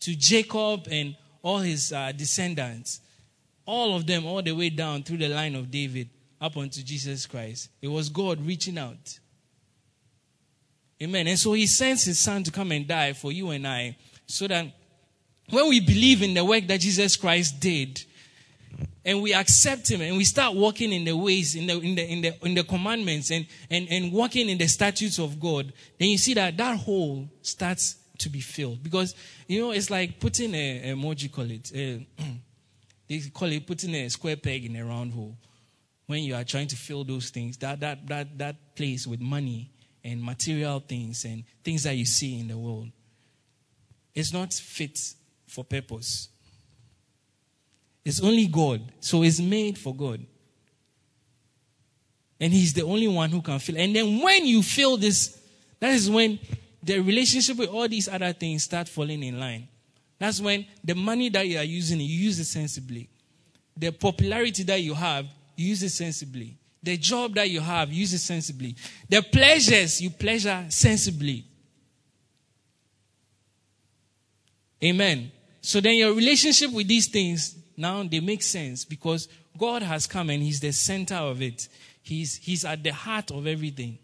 to 0.00 0.14
Jacob 0.14 0.86
and 0.90 1.16
all 1.42 1.58
his 1.58 1.92
uh, 1.92 2.12
descendants. 2.12 3.00
All 3.66 3.96
of 3.96 4.06
them, 4.06 4.26
all 4.26 4.42
the 4.42 4.52
way 4.52 4.68
down 4.68 5.02
through 5.02 5.18
the 5.18 5.28
line 5.28 5.54
of 5.54 5.70
David 5.70 6.10
up 6.44 6.58
unto 6.58 6.82
Jesus 6.82 7.24
Christ. 7.24 7.70
It 7.80 7.88
was 7.88 8.10
God 8.10 8.38
reaching 8.44 8.76
out. 8.76 9.18
Amen. 11.02 11.26
And 11.26 11.38
so 11.38 11.54
he 11.54 11.66
sends 11.66 12.04
his 12.04 12.18
son 12.18 12.42
to 12.42 12.50
come 12.50 12.70
and 12.70 12.86
die 12.86 13.14
for 13.14 13.32
you 13.32 13.48
and 13.48 13.66
I 13.66 13.96
so 14.26 14.46
that 14.48 14.66
when 15.48 15.70
we 15.70 15.80
believe 15.80 16.22
in 16.22 16.34
the 16.34 16.44
work 16.44 16.66
that 16.66 16.80
Jesus 16.80 17.16
Christ 17.16 17.60
did 17.60 18.04
and 19.06 19.22
we 19.22 19.32
accept 19.32 19.90
him 19.90 20.02
and 20.02 20.18
we 20.18 20.24
start 20.24 20.54
walking 20.54 20.92
in 20.92 21.04
the 21.04 21.16
ways, 21.16 21.54
in 21.54 21.66
the, 21.66 21.80
in 21.80 21.94
the, 21.94 22.12
in 22.12 22.20
the, 22.20 22.46
in 22.46 22.54
the 22.54 22.62
commandments 22.62 23.30
and, 23.30 23.46
and, 23.70 23.88
and 23.88 24.12
walking 24.12 24.50
in 24.50 24.58
the 24.58 24.68
statutes 24.68 25.18
of 25.18 25.40
God, 25.40 25.72
then 25.98 26.08
you 26.10 26.18
see 26.18 26.34
that 26.34 26.58
that 26.58 26.76
hole 26.76 27.26
starts 27.40 27.96
to 28.18 28.28
be 28.28 28.40
filled. 28.40 28.82
Because, 28.82 29.14
you 29.48 29.62
know, 29.62 29.70
it's 29.70 29.88
like 29.88 30.20
putting 30.20 30.54
a, 30.54 30.90
a 30.90 30.94
what 30.94 31.22
you 31.22 31.30
call 31.30 31.50
it? 31.50 31.72
A, 31.74 32.06
they 33.08 33.20
call 33.32 33.50
it 33.50 33.66
putting 33.66 33.94
a 33.94 34.10
square 34.10 34.36
peg 34.36 34.66
in 34.66 34.76
a 34.76 34.84
round 34.84 35.14
hole 35.14 35.36
when 36.06 36.22
you 36.22 36.34
are 36.34 36.44
trying 36.44 36.68
to 36.68 36.76
fill 36.76 37.04
those 37.04 37.30
things, 37.30 37.56
that, 37.58 37.80
that, 37.80 38.06
that, 38.06 38.38
that 38.38 38.76
place 38.76 39.06
with 39.06 39.20
money 39.20 39.70
and 40.02 40.22
material 40.22 40.80
things 40.80 41.24
and 41.24 41.44
things 41.62 41.84
that 41.84 41.96
you 41.96 42.04
see 42.04 42.40
in 42.40 42.48
the 42.48 42.58
world, 42.58 42.90
it's 44.14 44.32
not 44.32 44.52
fit 44.52 44.98
for 45.46 45.64
purpose. 45.64 46.28
It's 48.04 48.22
only 48.22 48.46
God. 48.46 48.82
So 49.00 49.22
it's 49.22 49.40
made 49.40 49.78
for 49.78 49.94
God. 49.94 50.24
And 52.38 52.52
He's 52.52 52.74
the 52.74 52.82
only 52.82 53.08
one 53.08 53.30
who 53.30 53.40
can 53.40 53.58
fill. 53.58 53.78
And 53.78 53.96
then 53.96 54.20
when 54.20 54.44
you 54.44 54.62
feel 54.62 54.96
this, 54.96 55.40
that 55.80 55.92
is 55.94 56.10
when 56.10 56.38
the 56.82 56.98
relationship 57.00 57.56
with 57.56 57.70
all 57.70 57.88
these 57.88 58.08
other 58.08 58.32
things 58.32 58.64
start 58.64 58.88
falling 58.88 59.22
in 59.22 59.40
line. 59.40 59.68
That's 60.18 60.40
when 60.40 60.66
the 60.82 60.94
money 60.94 61.28
that 61.30 61.46
you 61.48 61.58
are 61.58 61.64
using, 61.64 62.00
you 62.00 62.06
use 62.06 62.38
it 62.38 62.44
sensibly. 62.44 63.08
The 63.76 63.90
popularity 63.90 64.62
that 64.64 64.80
you 64.80 64.94
have, 64.94 65.26
use 65.56 65.82
it 65.82 65.90
sensibly. 65.90 66.56
The 66.82 66.96
job 66.96 67.34
that 67.34 67.48
you 67.48 67.60
have, 67.60 67.92
use 67.92 68.12
it 68.12 68.18
sensibly. 68.18 68.76
The 69.08 69.22
pleasures, 69.22 70.00
you 70.00 70.10
pleasure 70.10 70.66
sensibly. 70.68 71.44
Amen. 74.82 75.32
So 75.62 75.80
then 75.80 75.94
your 75.94 76.12
relationship 76.12 76.70
with 76.72 76.86
these 76.86 77.08
things, 77.08 77.56
now 77.76 78.02
they 78.02 78.20
make 78.20 78.42
sense 78.42 78.84
because 78.84 79.28
God 79.56 79.82
has 79.82 80.06
come 80.06 80.28
and 80.28 80.42
He's 80.42 80.60
the 80.60 80.72
center 80.72 81.14
of 81.14 81.40
it. 81.40 81.68
He's, 82.02 82.36
he's 82.36 82.66
at 82.66 82.82
the 82.82 82.92
heart 82.92 83.30
of 83.30 83.46
everything. 83.46 83.98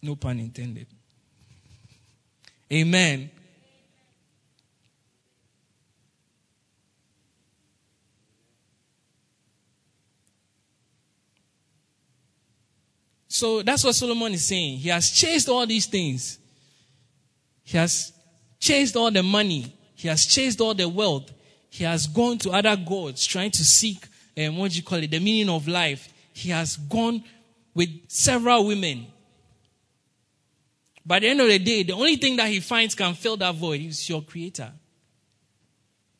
No 0.00 0.14
pun 0.14 0.38
intended. 0.38 0.86
Amen. 2.72 3.30
So 13.40 13.62
that's 13.62 13.82
what 13.82 13.94
Solomon 13.94 14.34
is 14.34 14.46
saying. 14.46 14.80
He 14.80 14.90
has 14.90 15.10
chased 15.10 15.48
all 15.48 15.66
these 15.66 15.86
things. 15.86 16.38
He 17.62 17.78
has 17.78 18.12
chased 18.58 18.96
all 18.96 19.10
the 19.10 19.22
money. 19.22 19.74
He 19.94 20.08
has 20.08 20.26
chased 20.26 20.60
all 20.60 20.74
the 20.74 20.86
wealth. 20.86 21.32
He 21.70 21.84
has 21.84 22.06
gone 22.06 22.36
to 22.36 22.50
other 22.50 22.76
gods 22.76 23.24
trying 23.24 23.50
to 23.52 23.64
seek, 23.64 24.06
um, 24.36 24.58
what 24.58 24.72
do 24.72 24.76
you 24.76 24.82
call 24.82 24.98
it, 24.98 25.10
the 25.10 25.20
meaning 25.20 25.48
of 25.48 25.66
life. 25.66 26.12
He 26.34 26.50
has 26.50 26.76
gone 26.76 27.24
with 27.72 27.88
several 28.08 28.66
women. 28.66 29.06
By 31.06 31.20
the 31.20 31.28
end 31.28 31.40
of 31.40 31.48
the 31.48 31.58
day, 31.58 31.82
the 31.82 31.94
only 31.94 32.16
thing 32.16 32.36
that 32.36 32.48
he 32.50 32.60
finds 32.60 32.94
can 32.94 33.14
fill 33.14 33.38
that 33.38 33.54
void 33.54 33.80
is 33.80 34.06
your 34.06 34.20
creator. 34.20 34.70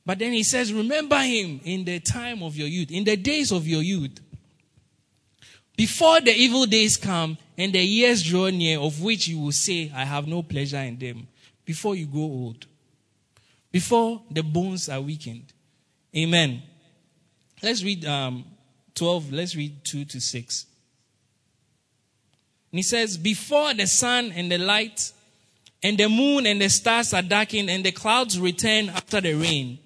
But 0.07 0.21
then 0.21 0.33
he 0.33 0.43
says, 0.43 0.73
remember 0.73 1.19
him 1.19 1.61
in 1.65 1.85
the 1.85 2.01
time 2.01 2.43
of 2.43 2.57
your 2.57 2.69
youth, 2.69 2.91
in 2.91 3.05
the 3.05 3.19
days 3.19 3.53
of 3.53 3.67
your 3.67 3.83
youth. 3.83 4.21
Before 5.81 6.21
the 6.21 6.37
evil 6.37 6.67
days 6.67 6.99
come 6.99 7.39
and 7.57 7.73
the 7.73 7.81
years 7.81 8.23
draw 8.23 8.51
near, 8.51 8.79
of 8.79 9.01
which 9.01 9.29
you 9.29 9.39
will 9.39 9.51
say, 9.51 9.91
I 9.95 10.05
have 10.05 10.29
no 10.29 10.43
pleasure 10.43 10.77
in 10.77 10.99
them, 10.99 11.27
before 11.65 11.95
you 11.95 12.05
grow 12.05 12.21
old, 12.21 12.67
before 13.73 14.21
the 14.31 14.43
bones 14.43 14.91
are 14.91 15.01
weakened. 15.01 15.55
Amen. 16.15 16.63
Let's 17.63 17.83
read 17.83 18.05
um, 18.05 18.45
12, 18.95 19.33
let's 19.33 19.57
read 19.57 19.83
2 19.85 20.05
to 20.05 20.21
6. 20.21 20.67
And 22.73 22.79
he 22.79 22.83
says, 22.83 23.17
Before 23.17 23.73
the 23.73 23.87
sun 23.87 24.33
and 24.33 24.53
the 24.53 24.59
light 24.59 25.13
and 25.83 25.97
the 25.97 26.11
moon 26.11 26.45
and 26.45 26.61
the 26.61 26.69
stars 26.69 27.15
are 27.15 27.23
darkened 27.23 27.71
and 27.71 27.83
the 27.83 27.93
clouds 27.93 28.39
return 28.39 28.91
after 28.91 29.23
the 29.23 29.33
rain, 29.33 29.79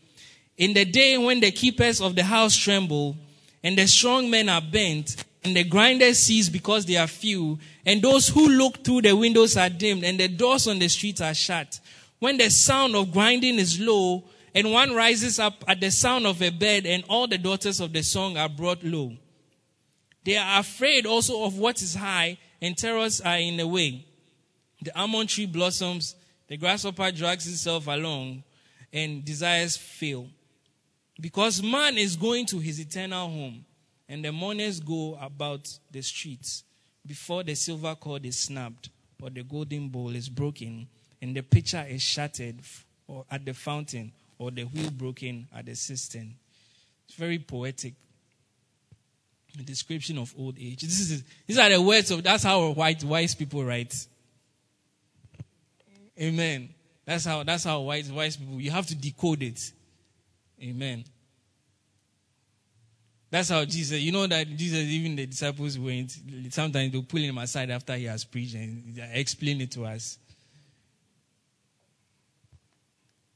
in 0.59 0.72
the 0.72 0.87
day 0.87 1.16
when 1.18 1.38
the 1.38 1.52
keepers 1.52 2.00
of 2.00 2.16
the 2.16 2.24
house 2.24 2.57
tremble 2.57 3.16
and 3.62 3.78
the 3.78 3.87
strong 3.87 4.28
men 4.28 4.48
are 4.48 4.61
bent, 4.61 5.24
and 5.44 5.54
the 5.54 5.64
grinders 5.64 6.18
cease 6.18 6.48
because 6.48 6.87
they 6.87 6.96
are 6.96 7.07
few, 7.07 7.59
and 7.85 8.00
those 8.00 8.28
who 8.28 8.48
look 8.48 8.83
through 8.83 9.02
the 9.02 9.14
windows 9.14 9.57
are 9.57 9.68
dimmed, 9.68 10.02
and 10.04 10.18
the 10.18 10.28
doors 10.28 10.66
on 10.66 10.78
the 10.78 10.88
streets 10.88 11.20
are 11.20 11.35
shut. 11.35 11.80
when 12.24 12.38
the 12.38 12.48
sound 12.48 12.96
of 12.96 13.12
grinding 13.12 13.59
is 13.59 13.78
low, 13.78 14.24
and 14.54 14.72
one 14.72 14.94
rises 14.94 15.38
up 15.38 15.62
at 15.68 15.78
the 15.78 15.90
sound 15.90 16.26
of 16.26 16.40
a 16.40 16.48
bed, 16.48 16.87
and 16.87 17.04
all 17.07 17.26
the 17.26 17.37
daughters 17.37 17.80
of 17.80 17.92
the 17.92 18.02
song 18.02 18.38
are 18.38 18.48
brought 18.48 18.83
low. 18.83 19.12
They 20.24 20.38
are 20.38 20.61
afraid 20.61 21.04
also 21.04 21.44
of 21.44 21.59
what 21.59 21.83
is 21.83 21.94
high, 21.94 22.38
and 22.62 22.78
terrors 22.78 23.20
are 23.20 23.37
in 23.37 23.59
the 23.59 23.66
way. 23.66 24.07
The 24.80 24.98
almond 24.98 25.28
tree 25.28 25.44
blossoms, 25.44 26.14
the 26.48 26.57
grasshopper 26.57 27.12
drags 27.12 27.46
itself 27.46 27.88
along, 27.88 28.42
and 28.90 29.22
desires 29.22 29.76
fail. 29.76 30.26
Because 31.20 31.62
man 31.62 31.98
is 31.98 32.16
going 32.16 32.46
to 32.46 32.59
his 32.59 32.80
eternal 32.80 33.28
home, 33.28 33.66
and 34.14 34.24
the 34.24 34.31
mourners 34.31 34.79
go 34.79 35.18
about 35.20 35.68
the 35.90 36.00
streets 36.00 36.62
before 37.05 37.42
the 37.42 37.57
silver 37.57 37.96
cord 37.96 38.24
is 38.24 38.38
snapped, 38.38 38.88
or 39.20 39.29
the 39.29 39.42
golden 39.42 39.88
bowl 39.88 40.14
is 40.14 40.29
broken, 40.29 40.87
and 41.20 41.37
the 41.37 41.42
pitcher 41.42 41.85
is 41.88 42.00
shattered 42.00 42.61
or 43.09 43.24
at 43.29 43.44
the 43.44 43.53
fountain, 43.53 44.12
or 44.38 44.53
the 44.53 44.62
wheel 44.62 44.92
broken 44.92 45.48
at 45.53 45.66
the 45.66 45.74
cistern. 45.74 46.33
It's 47.09 47.16
very 47.16 47.40
poetic. 47.40 47.94
A 49.59 49.62
description 49.64 50.18
of 50.18 50.33
old 50.38 50.59
age. 50.61 50.83
This 50.83 51.00
is, 51.11 51.24
these 51.48 51.59
are 51.59 51.68
the 51.68 51.83
words 51.83 52.12
of 52.12 52.22
that's 52.22 52.44
how 52.44 52.70
white 52.70 53.03
wise 53.03 53.35
people 53.35 53.64
write. 53.64 53.94
Amen. 56.20 56.68
That's 57.05 57.24
how 57.24 57.42
that's 57.42 57.64
how 57.64 57.81
wise 57.81 58.12
wise 58.12 58.37
people 58.37 58.61
you 58.61 58.70
have 58.70 58.87
to 58.87 58.94
decode 58.94 59.42
it. 59.42 59.72
Amen. 60.62 61.05
That's 63.34 63.48
how 63.48 63.64
Jesus, 63.64 64.00
you 64.00 64.12
know 64.12 64.28
that 64.28 64.46
Jesus, 64.46 64.78
even 64.78 65.16
the 65.16 65.26
disciples 65.26 65.76
went, 65.76 66.16
sometimes 66.50 66.92
they'll 66.92 67.02
pull 67.02 67.18
him 67.18 67.36
aside 67.38 67.68
after 67.68 67.96
he 67.96 68.04
has 68.04 68.24
preached 68.24 68.54
and 68.54 68.96
explain 69.12 69.60
it 69.60 69.72
to 69.72 69.86
us. 69.86 70.18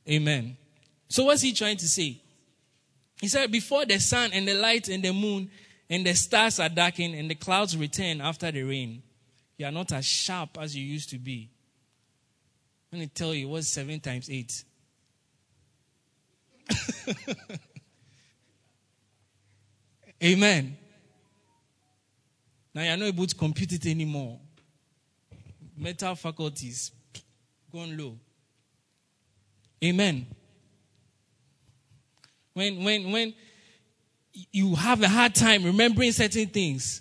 Amen. 0.08 0.56
So 1.08 1.24
what's 1.24 1.42
he 1.42 1.52
trying 1.52 1.78
to 1.78 1.88
say? 1.88 2.22
He 3.20 3.26
said, 3.26 3.50
before 3.50 3.86
the 3.86 3.98
sun 3.98 4.30
and 4.32 4.46
the 4.46 4.54
light 4.54 4.86
and 4.86 5.02
the 5.02 5.12
moon 5.12 5.50
and 5.90 6.06
the 6.06 6.14
stars 6.14 6.60
are 6.60 6.68
darkened 6.68 7.16
and 7.16 7.28
the 7.28 7.34
clouds 7.34 7.76
return 7.76 8.20
after 8.20 8.52
the 8.52 8.62
rain, 8.62 9.02
you 9.56 9.66
are 9.66 9.72
not 9.72 9.90
as 9.90 10.04
sharp 10.04 10.58
as 10.60 10.76
you 10.76 10.84
used 10.84 11.10
to 11.10 11.18
be. 11.18 11.50
Let 12.92 13.00
me 13.00 13.08
tell 13.08 13.34
you, 13.34 13.48
what's 13.48 13.66
seven 13.66 13.98
times 13.98 14.30
eight? 14.30 14.62
Amen. 20.22 20.76
Now 22.74 22.82
you're 22.82 22.96
not 22.96 23.06
able 23.06 23.26
to 23.26 23.34
compute 23.34 23.72
it 23.72 23.86
anymore. 23.86 24.38
Mental 25.76 26.14
faculties 26.14 26.90
gone 27.72 27.96
low. 27.96 28.16
Amen. 29.82 30.26
When 32.52 32.82
when 32.82 33.12
when 33.12 33.34
you 34.52 34.74
have 34.74 35.02
a 35.02 35.08
hard 35.08 35.34
time 35.34 35.64
remembering 35.64 36.12
certain 36.12 36.46
things. 36.46 37.00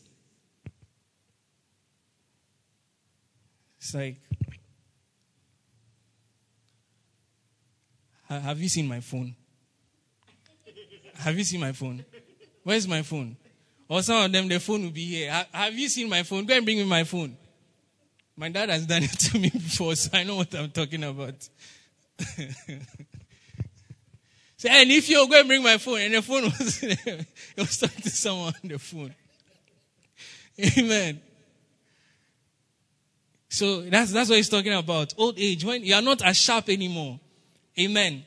It's 3.80 3.93
like 3.93 4.17
have 8.30 8.60
you 8.60 8.69
seen 8.69 8.88
my 8.88 8.99
phone? 8.99 9.36
Have 11.15 11.38
you 11.38 11.43
seen 11.43 11.62
my 11.62 11.71
phone? 11.71 12.03
Where's 12.67 12.86
my 12.86 13.01
phone? 13.01 13.38
Or 13.88 14.01
some 14.01 14.25
of 14.25 14.30
them, 14.30 14.49
the 14.49 14.60
phone 14.60 14.84
will 14.84 14.91
be 14.91 15.06
here. 15.06 15.45
Have 15.53 15.73
you 15.73 15.88
seen 15.88 16.10
my 16.10 16.23
phone? 16.23 16.43
Go 16.43 16.53
and 16.53 16.65
bring 16.65 16.80
me 16.80 16.84
my 16.84 17.06
phone. 17.06 17.38
My 18.36 18.49
dad 18.49 18.67
has 18.67 18.86
done 18.86 19.03
it 19.06 19.10
to 19.10 19.39
me 19.39 19.49
before, 19.49 19.95
so 19.95 20.10
I 20.12 20.25
know 20.25 20.36
what 20.36 20.53
I'm 20.53 20.69
talking 20.71 21.01
about. 21.06 21.47
so, 24.58 24.67
and 24.69 24.91
if 24.91 25.10
you 25.10 25.25
go 25.30 25.39
and 25.39 25.47
bring 25.47 25.63
my 25.63 25.77
phone, 25.77 26.01
and 26.01 26.13
the 26.13 26.21
phone 26.21 26.43
was 26.60 26.82
there, 26.82 26.97
it 26.97 27.25
was 27.56 27.77
talking 27.77 28.01
to 28.01 28.10
someone 28.10 28.53
on 28.62 28.69
the 28.69 28.80
phone. 28.80 29.15
Amen. 30.77 31.21
So 33.47 33.80
that's 33.84 34.12
that's 34.12 34.30
what 34.30 34.36
he's 34.36 34.49
talking 34.49 34.73
about. 34.73 35.13
Old 35.17 35.39
age, 35.39 35.63
when 35.63 35.86
you 35.86 35.95
are 35.95 36.01
not 36.01 36.21
as 36.21 36.36
sharp 36.36 36.67
anymore. 36.67 37.17
Amen. 37.80 38.25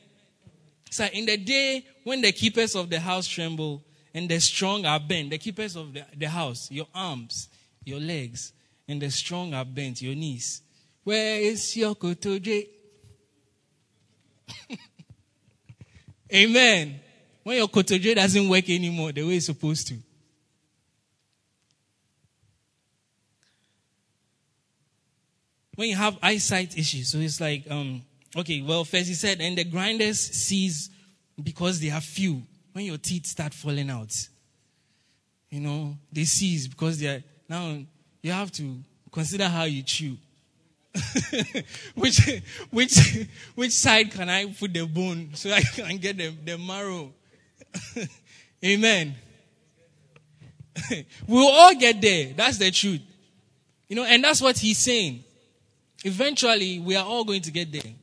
So 0.89 1.05
in 1.13 1.27
the 1.27 1.37
day 1.37 1.85
when 2.03 2.21
the 2.21 2.31
keepers 2.31 2.75
of 2.75 2.89
the 2.89 2.99
house 2.99 3.27
tremble 3.27 3.83
and 4.13 4.29
the 4.29 4.39
strong 4.39 4.85
are 4.85 4.99
bent, 4.99 5.29
the 5.29 5.37
keepers 5.37 5.75
of 5.75 5.93
the, 5.93 6.05
the 6.15 6.27
house, 6.27 6.69
your 6.71 6.87
arms, 6.93 7.49
your 7.85 7.99
legs, 7.99 8.53
and 8.87 9.01
the 9.01 9.09
strong 9.09 9.53
are 9.53 9.65
bent, 9.65 10.01
your 10.01 10.15
knees. 10.15 10.61
Where 11.03 11.39
is 11.39 11.75
your 11.77 11.95
kotodwe? 11.95 12.67
Amen. 16.33 16.99
When 17.43 17.57
your 17.57 17.67
kotodwe 17.67 18.15
doesn't 18.15 18.49
work 18.49 18.69
anymore 18.69 19.11
the 19.11 19.23
way 19.23 19.37
it's 19.37 19.47
supposed 19.47 19.87
to. 19.87 19.95
When 25.75 25.89
you 25.89 25.95
have 25.95 26.17
eyesight 26.21 26.77
issues, 26.77 27.09
so 27.11 27.17
it's 27.17 27.41
like, 27.41 27.63
um, 27.71 28.03
okay, 28.35 28.61
well, 28.61 28.83
first 28.83 29.07
he 29.07 29.15
said, 29.15 29.41
and 29.41 29.57
the 29.57 29.63
grinders 29.63 30.19
cease 30.19 30.89
because 31.41 31.79
they 31.79 31.89
are 31.89 32.01
few. 32.01 32.43
When 32.73 32.85
your 32.85 32.97
teeth 32.97 33.25
start 33.25 33.53
falling 33.53 33.89
out, 33.89 34.15
you 35.49 35.59
know, 35.59 35.97
they 36.11 36.23
cease 36.23 36.67
because 36.67 36.99
they 36.99 37.07
are, 37.07 37.23
now 37.49 37.77
you 38.21 38.31
have 38.31 38.51
to 38.53 38.77
consider 39.11 39.47
how 39.47 39.63
you 39.63 39.83
chew. 39.83 40.17
which 41.95 42.19
which 42.69 43.27
which 43.55 43.71
side 43.71 44.11
can 44.11 44.29
I 44.29 44.45
put 44.51 44.73
the 44.73 44.85
bone 44.85 45.31
so 45.33 45.49
I 45.51 45.61
can 45.61 45.97
get 45.97 46.17
the, 46.17 46.29
the 46.43 46.57
marrow? 46.57 47.13
Amen. 48.65 49.15
we'll 51.27 51.47
all 51.47 51.75
get 51.75 52.01
there. 52.01 52.33
That's 52.35 52.57
the 52.57 52.71
truth. 52.71 53.01
You 53.87 53.95
know, 53.95 54.03
and 54.03 54.23
that's 54.23 54.41
what 54.41 54.57
he's 54.57 54.77
saying. 54.77 55.23
Eventually, 56.03 56.79
we 56.79 56.95
are 56.95 57.05
all 57.05 57.23
going 57.23 57.41
to 57.41 57.51
get 57.51 57.71
there. 57.71 57.93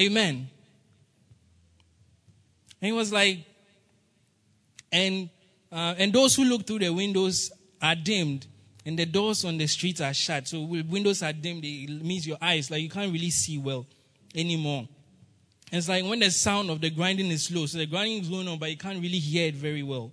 Amen. 0.00 0.48
And 2.80 2.86
he 2.86 2.92
was 2.92 3.12
like, 3.12 3.44
and 4.92 5.28
uh, 5.70 5.94
and 5.98 6.12
those 6.12 6.34
who 6.34 6.44
look 6.44 6.66
through 6.66 6.78
the 6.80 6.90
windows 6.90 7.50
are 7.82 7.94
dimmed 7.94 8.46
and 8.86 8.98
the 8.98 9.04
doors 9.04 9.44
on 9.44 9.58
the 9.58 9.66
streets 9.66 10.00
are 10.00 10.14
shut. 10.14 10.48
So 10.48 10.62
windows 10.62 11.22
are 11.22 11.32
dimmed, 11.32 11.62
it 11.64 12.02
means 12.02 12.26
your 12.26 12.38
eyes, 12.40 12.70
like 12.70 12.80
you 12.80 12.88
can't 12.88 13.12
really 13.12 13.30
see 13.30 13.58
well 13.58 13.86
anymore. 14.34 14.88
And 15.70 15.78
it's 15.78 15.88
like 15.88 16.04
when 16.04 16.20
the 16.20 16.30
sound 16.30 16.70
of 16.70 16.80
the 16.80 16.88
grinding 16.88 17.30
is 17.30 17.50
low, 17.54 17.66
so 17.66 17.76
the 17.76 17.84
grinding 17.84 18.22
is 18.22 18.28
going 18.30 18.48
on, 18.48 18.58
but 18.58 18.70
you 18.70 18.78
can't 18.78 19.00
really 19.02 19.18
hear 19.18 19.48
it 19.48 19.56
very 19.56 19.82
well. 19.82 20.10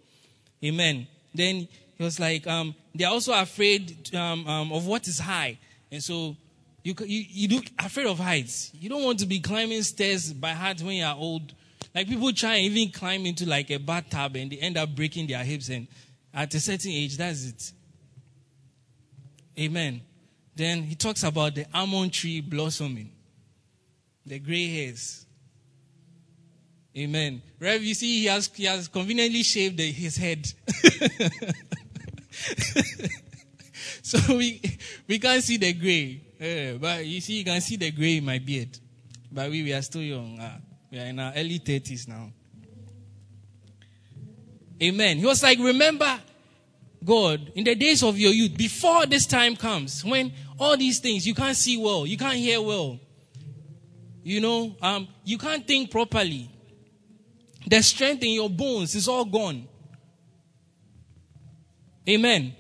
Amen. 0.62 1.08
Then 1.34 1.70
he 1.98 2.04
was 2.04 2.20
like, 2.20 2.46
um, 2.48 2.76
they're 2.94 3.08
also 3.08 3.34
afraid 3.34 4.14
um, 4.14 4.46
um, 4.46 4.74
of 4.74 4.86
what 4.86 5.08
is 5.08 5.20
high. 5.20 5.58
And 5.90 6.04
so 6.04 6.36
you, 6.84 6.94
you, 7.06 7.26
you 7.30 7.48
do 7.48 7.62
afraid 7.80 8.08
of 8.08 8.20
heights. 8.20 8.72
You 8.74 8.90
don't 8.90 9.04
want 9.04 9.20
to 9.20 9.26
be 9.26 9.40
climbing 9.40 9.84
stairs 9.84 10.34
by 10.34 10.50
heart 10.50 10.82
when 10.82 10.98
you 10.98 11.06
are 11.06 11.16
old. 11.16 11.54
Like 11.96 12.10
people 12.10 12.32
try 12.34 12.56
and 12.56 12.66
even 12.66 12.92
climb 12.92 13.26
into 13.26 13.48
like 13.48 13.72
a 13.72 13.78
bathtub 13.78 14.36
and 14.36 14.52
they 14.52 14.58
end 14.58 14.78
up 14.78 14.94
breaking 14.94 15.28
their 15.28 15.46
hips. 15.46 15.70
And 15.70 15.88
at 16.34 16.54
a 16.54 16.60
certain 16.60 16.92
age, 16.92 17.16
that's 17.16 17.48
it. 17.48 17.72
Amen. 19.58 20.02
Then 20.54 20.84
he 20.84 20.96
talks 20.96 21.24
about 21.24 21.56
the 21.56 21.66
almond 21.74 22.12
tree 22.12 22.42
blossoming, 22.42 23.14
the 24.26 24.40
gray 24.40 24.68
hairs. 24.68 25.26
Amen. 26.98 27.42
Rev, 27.60 27.82
you 27.82 27.94
see, 27.94 28.20
he 28.20 28.26
has, 28.26 28.50
he 28.54 28.66
has 28.66 28.90
conveniently 28.90 29.44
shaved 29.44 29.78
the, 29.78 29.90
his 29.92 30.18
head. 30.18 30.46
so 34.02 34.18
we, 34.36 34.62
we 35.08 35.20
can't 35.20 35.44
see 35.44 35.58
the 35.58 35.74
gray. 35.74 36.22
Uh, 36.40 36.78
but 36.78 37.06
you 37.06 37.22
see, 37.22 37.38
you 37.40 37.46
can 37.46 37.62
see 37.62 37.78
the 37.78 37.92
gray 37.92 38.18
in 38.18 38.26
my 38.26 38.40
beard. 38.40 38.78
But 39.32 39.50
we, 39.50 39.64
we 39.64 39.72
are 39.74 39.82
still 39.82 40.02
young. 40.02 40.40
Uh, 40.40 40.60
we 40.96 41.02
are 41.02 41.08
in 41.08 41.20
our 41.20 41.34
early 41.36 41.60
30s 41.60 42.08
now. 42.08 42.32
Amen. 44.82 45.18
He 45.18 45.26
was 45.26 45.44
like, 45.44 45.60
remember 45.60 46.22
God 47.04 47.52
in 47.54 47.66
the 47.66 47.76
days 47.76 48.02
of 48.02 48.18
your 48.18 48.32
youth, 48.32 48.58
before 48.58 49.06
this 49.06 49.26
time 49.26 49.58
comes, 49.58 50.06
when 50.06 50.32
all 50.58 50.78
these 50.78 51.00
things, 51.00 51.28
you 51.28 51.36
can't 51.36 51.58
see 51.58 51.76
well, 51.76 52.08
you 52.08 52.16
can't 52.16 52.38
hear 52.38 52.62
well, 52.62 52.98
you 54.24 54.40
know, 54.40 54.74
um, 54.82 55.10
you 55.26 55.38
can't 55.38 55.68
think 55.68 55.92
properly. 55.92 56.50
The 57.68 57.84
strength 57.84 58.24
in 58.24 58.32
your 58.32 58.50
bones 58.50 58.96
is 58.96 59.10
all 59.10 59.26
gone. 59.26 59.68
Amen. 62.08 62.56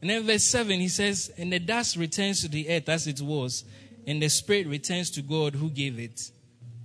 And 0.00 0.10
then 0.10 0.24
verse 0.24 0.42
7, 0.42 0.80
he 0.80 0.88
says, 0.88 1.30
And 1.38 1.52
the 1.52 1.60
dust 1.60 1.96
returns 1.96 2.42
to 2.42 2.48
the 2.48 2.68
earth 2.68 2.88
as 2.88 3.06
it 3.06 3.20
was, 3.20 3.64
and 4.06 4.22
the 4.22 4.28
spirit 4.28 4.66
returns 4.66 5.10
to 5.12 5.22
God 5.22 5.54
who 5.54 5.70
gave 5.70 5.98
it. 5.98 6.30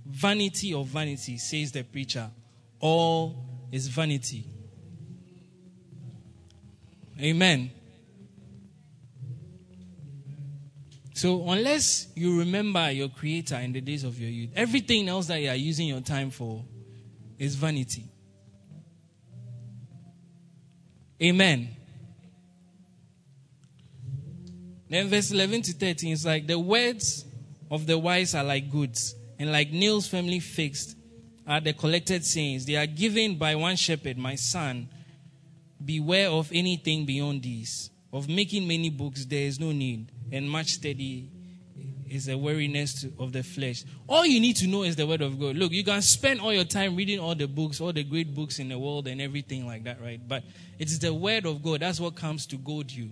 Vanity 0.06 0.74
of 0.74 0.86
vanity, 0.86 1.38
says 1.38 1.72
the 1.72 1.84
preacher. 1.84 2.30
All 2.80 3.44
is 3.70 3.86
vanity. 3.88 4.44
Amen. 7.20 7.70
So, 11.14 11.46
unless 11.50 12.08
you 12.14 12.38
remember 12.38 12.90
your 12.90 13.10
Creator 13.10 13.56
in 13.56 13.74
the 13.74 13.82
days 13.82 14.04
of 14.04 14.18
your 14.18 14.30
youth, 14.30 14.50
everything 14.56 15.06
else 15.06 15.26
that 15.26 15.38
you 15.38 15.50
are 15.50 15.54
using 15.54 15.86
your 15.86 16.00
time 16.00 16.30
for 16.30 16.64
is 17.38 17.56
vanity. 17.56 18.04
Amen. 21.22 21.76
Then, 24.90 25.08
verse 25.08 25.30
11 25.30 25.62
to 25.62 25.72
13 25.72 26.12
is 26.12 26.26
like 26.26 26.46
the 26.48 26.58
words 26.58 27.24
of 27.70 27.86
the 27.86 27.96
wise 27.96 28.34
are 28.34 28.44
like 28.44 28.70
goods, 28.70 29.14
and 29.38 29.52
like 29.52 29.70
nails 29.70 30.08
firmly 30.08 30.40
fixed 30.40 30.96
are 31.46 31.60
the 31.60 31.72
collected 31.72 32.24
sayings. 32.24 32.66
They 32.66 32.76
are 32.76 32.86
given 32.86 33.36
by 33.36 33.54
one 33.54 33.76
shepherd, 33.76 34.18
my 34.18 34.34
son. 34.34 34.88
Beware 35.82 36.28
of 36.28 36.50
anything 36.52 37.06
beyond 37.06 37.42
these. 37.42 37.90
Of 38.12 38.28
making 38.28 38.66
many 38.66 38.90
books, 38.90 39.24
there 39.24 39.46
is 39.46 39.60
no 39.60 39.70
need, 39.70 40.10
and 40.32 40.50
much 40.50 40.70
study 40.70 41.30
is 42.08 42.28
a 42.28 42.36
weariness 42.36 43.06
of 43.20 43.32
the 43.32 43.44
flesh. 43.44 43.84
All 44.08 44.26
you 44.26 44.40
need 44.40 44.56
to 44.56 44.66
know 44.66 44.82
is 44.82 44.96
the 44.96 45.06
word 45.06 45.22
of 45.22 45.38
God. 45.38 45.54
Look, 45.54 45.70
you 45.70 45.84
can 45.84 46.02
spend 46.02 46.40
all 46.40 46.52
your 46.52 46.64
time 46.64 46.96
reading 46.96 47.20
all 47.20 47.36
the 47.36 47.46
books, 47.46 47.80
all 47.80 47.92
the 47.92 48.02
great 48.02 48.34
books 48.34 48.58
in 48.58 48.68
the 48.68 48.78
world, 48.78 49.06
and 49.06 49.20
everything 49.20 49.64
like 49.64 49.84
that, 49.84 50.02
right? 50.02 50.20
But 50.26 50.42
it's 50.80 50.98
the 50.98 51.14
word 51.14 51.46
of 51.46 51.62
God. 51.62 51.80
That's 51.80 52.00
what 52.00 52.16
comes 52.16 52.46
to 52.46 52.56
goad 52.56 52.90
you. 52.90 53.10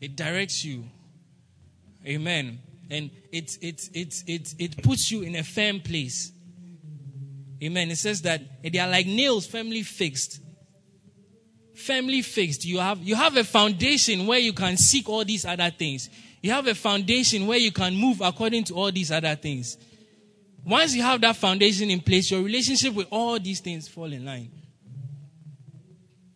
It 0.00 0.16
directs 0.16 0.64
you. 0.64 0.84
Amen. 2.06 2.60
And 2.90 3.10
it, 3.30 3.58
it, 3.60 3.88
it, 3.92 4.22
it, 4.26 4.54
it 4.58 4.82
puts 4.82 5.10
you 5.10 5.22
in 5.22 5.36
a 5.36 5.44
firm 5.44 5.80
place. 5.80 6.32
Amen. 7.62 7.90
It 7.90 7.96
says 7.96 8.22
that 8.22 8.40
they 8.62 8.78
are 8.78 8.88
like 8.88 9.06
nails 9.06 9.46
firmly 9.46 9.82
fixed. 9.82 10.40
Firmly 11.74 12.22
fixed. 12.22 12.64
You 12.64 12.78
have, 12.78 13.02
you 13.02 13.14
have 13.14 13.36
a 13.36 13.44
foundation 13.44 14.26
where 14.26 14.38
you 14.38 14.52
can 14.52 14.76
seek 14.76 15.08
all 15.08 15.24
these 15.24 15.44
other 15.44 15.70
things. 15.70 16.08
You 16.42 16.52
have 16.52 16.66
a 16.66 16.74
foundation 16.74 17.46
where 17.46 17.58
you 17.58 17.70
can 17.70 17.94
move 17.94 18.22
according 18.22 18.64
to 18.64 18.74
all 18.74 18.90
these 18.90 19.12
other 19.12 19.34
things. 19.36 19.76
Once 20.64 20.94
you 20.94 21.02
have 21.02 21.20
that 21.20 21.36
foundation 21.36 21.90
in 21.90 22.00
place, 22.00 22.30
your 22.30 22.42
relationship 22.42 22.94
with 22.94 23.06
all 23.10 23.38
these 23.38 23.60
things 23.60 23.88
fall 23.88 24.10
in 24.10 24.24
line. 24.24 24.50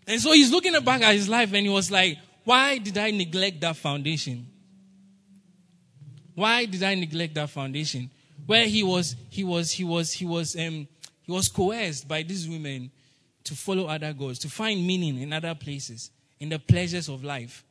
And 0.07 0.21
so 0.21 0.33
he's 0.33 0.51
looking 0.51 0.79
back 0.85 1.03
at 1.03 1.15
his 1.15 1.29
life 1.29 1.53
and 1.55 1.67
he 1.67 1.73
was 1.73 1.91
like, 1.91 2.19
why 2.45 2.79
did 2.79 2.99
I 2.99 3.11
neglect 3.11 3.61
that 3.63 3.77
foundation? 3.77 4.47
Why 6.35 6.65
did 6.65 6.83
I 6.83 6.95
neglect 6.95 7.35
that 7.35 7.51
foundation? 7.51 8.11
Where 8.47 8.67
he 8.67 8.83
was, 8.83 9.17
he 9.31 9.45
was, 9.45 9.71
he 9.71 9.85
was, 9.85 10.13
he 10.13 10.27
was, 10.27 10.57
um, 10.57 10.87
he 11.23 11.33
was 11.33 11.49
coerced 11.49 12.07
by 12.07 12.23
these 12.23 12.49
women 12.49 12.91
to 13.45 13.55
follow 13.55 13.87
other 13.87 14.13
gods, 14.13 14.39
to 14.41 14.49
find 14.49 14.87
meaning 14.87 15.21
in 15.21 15.33
other 15.33 15.55
places, 15.55 16.11
in 16.41 16.49
the 16.49 16.59
pleasures 16.59 17.09
of 17.09 17.25
life. 17.25 17.65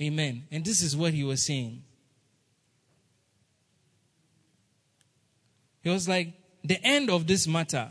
Amen. 0.00 0.44
And 0.50 0.64
this 0.64 0.82
is 0.82 0.96
what 0.96 1.12
he 1.12 1.24
was 1.24 1.44
saying. 1.44 1.82
He 5.82 5.90
was 5.90 6.08
like, 6.08 6.32
the 6.62 6.82
end 6.84 7.10
of 7.10 7.26
this 7.26 7.46
matter. 7.46 7.90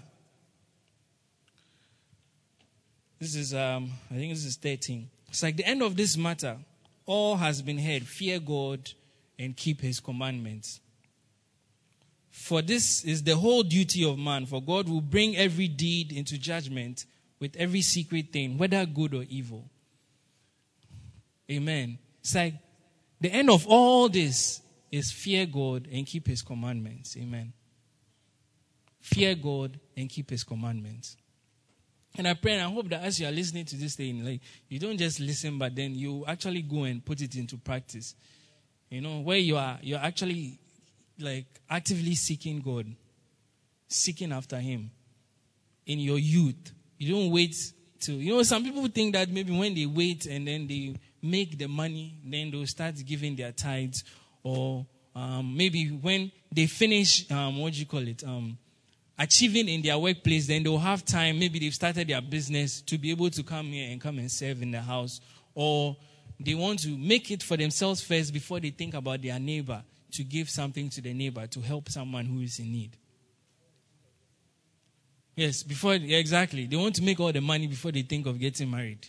This 3.19 3.35
is, 3.35 3.53
um, 3.53 3.91
I 4.09 4.15
think 4.15 4.33
this 4.33 4.45
is 4.45 4.55
13. 4.55 5.09
It's 5.27 5.43
like 5.43 5.57
the 5.57 5.65
end 5.65 5.81
of 5.81 5.95
this 5.95 6.15
matter. 6.15 6.57
All 7.05 7.35
has 7.35 7.61
been 7.61 7.77
heard. 7.77 8.03
Fear 8.03 8.39
God 8.39 8.91
and 9.37 9.55
keep 9.55 9.81
his 9.81 9.99
commandments. 9.99 10.79
For 12.29 12.61
this 12.61 13.03
is 13.03 13.23
the 13.23 13.35
whole 13.35 13.63
duty 13.63 14.09
of 14.09 14.17
man, 14.17 14.45
for 14.45 14.61
God 14.61 14.87
will 14.87 15.01
bring 15.01 15.35
every 15.35 15.67
deed 15.67 16.11
into 16.11 16.37
judgment 16.37 17.05
with 17.39 17.55
every 17.57 17.81
secret 17.81 18.31
thing, 18.31 18.57
whether 18.57 18.85
good 18.85 19.13
or 19.13 19.23
evil. 19.29 19.65
Amen. 21.51 21.97
It's 22.21 22.35
like 22.35 22.53
the 23.19 23.31
end 23.31 23.49
of 23.49 23.65
all 23.67 24.07
this 24.07 24.61
is 24.91 25.11
fear 25.11 25.45
God 25.45 25.87
and 25.91 26.05
keep 26.05 26.27
his 26.27 26.41
commandments. 26.41 27.17
Amen. 27.17 27.53
Fear 29.01 29.35
God 29.35 29.79
and 29.97 30.09
keep 30.09 30.29
his 30.29 30.43
commandments. 30.43 31.17
And 32.17 32.27
I 32.27 32.33
pray 32.33 32.53
and 32.53 32.63
I 32.63 32.73
hope 32.73 32.89
that 32.89 33.03
as 33.03 33.19
you 33.19 33.27
are 33.27 33.31
listening 33.31 33.65
to 33.65 33.75
this 33.75 33.95
thing, 33.95 34.25
like 34.25 34.41
you 34.67 34.79
don't 34.79 34.97
just 34.97 35.19
listen, 35.19 35.57
but 35.57 35.75
then 35.75 35.95
you 35.95 36.25
actually 36.27 36.61
go 36.61 36.83
and 36.83 37.03
put 37.03 37.21
it 37.21 37.35
into 37.35 37.57
practice. 37.57 38.15
You 38.89 39.01
know, 39.01 39.19
where 39.19 39.37
you 39.37 39.57
are 39.57 39.77
you're 39.81 39.99
actually 39.99 40.59
like 41.19 41.45
actively 41.69 42.15
seeking 42.15 42.59
God, 42.61 42.87
seeking 43.87 44.31
after 44.31 44.57
him 44.57 44.91
in 45.85 45.99
your 45.99 46.17
youth. 46.17 46.71
You 46.97 47.13
don't 47.13 47.31
wait 47.31 47.55
to 48.01 48.13
you 48.13 48.33
know, 48.33 48.43
some 48.43 48.63
people 48.63 48.87
think 48.87 49.13
that 49.13 49.29
maybe 49.29 49.57
when 49.57 49.75
they 49.75 49.85
wait 49.85 50.25
and 50.25 50.47
then 50.47 50.67
they 50.67 50.95
make 51.21 51.57
the 51.57 51.67
money, 51.67 52.15
then 52.25 52.51
they'll 52.51 52.65
start 52.65 52.95
giving 53.05 53.35
their 53.35 53.51
tithes. 53.51 54.03
Or 54.43 54.85
um, 55.15 55.55
maybe 55.55 55.87
when 55.87 56.31
they 56.51 56.65
finish, 56.65 57.29
um, 57.31 57.59
what 57.59 57.73
do 57.73 57.79
you 57.79 57.85
call 57.85 58.07
it? 58.07 58.23
Um, 58.23 58.57
achieving 59.19 59.67
in 59.67 59.81
their 59.81 59.99
workplace, 59.99 60.47
then 60.47 60.63
they'll 60.63 60.77
have 60.77 61.03
time. 61.03 61.37
Maybe 61.37 61.59
they've 61.59 61.75
started 61.75 62.07
their 62.07 62.21
business 62.21 62.81
to 62.83 62.97
be 62.97 63.11
able 63.11 63.29
to 63.31 63.43
come 63.43 63.67
here 63.67 63.91
and 63.91 63.99
come 63.99 64.17
and 64.17 64.31
serve 64.31 64.61
in 64.61 64.71
the 64.71 64.81
house. 64.81 65.19
Or 65.53 65.97
they 66.39 66.55
want 66.55 66.79
to 66.79 66.97
make 66.97 67.29
it 67.29 67.43
for 67.43 67.57
themselves 67.57 68.01
first 68.01 68.33
before 68.33 68.61
they 68.61 68.69
think 68.69 68.93
about 68.93 69.21
their 69.21 69.37
neighbor 69.37 69.83
to 70.13 70.23
give 70.23 70.49
something 70.49 70.89
to 70.89 71.01
the 71.01 71.13
neighbor 71.13 71.45
to 71.47 71.59
help 71.59 71.89
someone 71.89 72.25
who 72.25 72.39
is 72.39 72.57
in 72.59 72.71
need. 72.71 72.95
Yes, 75.35 75.63
before, 75.63 75.95
yeah, 75.95 76.17
exactly. 76.17 76.65
They 76.65 76.75
want 76.75 76.95
to 76.95 77.03
make 77.03 77.19
all 77.19 77.31
the 77.31 77.41
money 77.41 77.67
before 77.67 77.91
they 77.91 78.01
think 78.01 78.25
of 78.25 78.39
getting 78.39 78.71
married. 78.71 79.07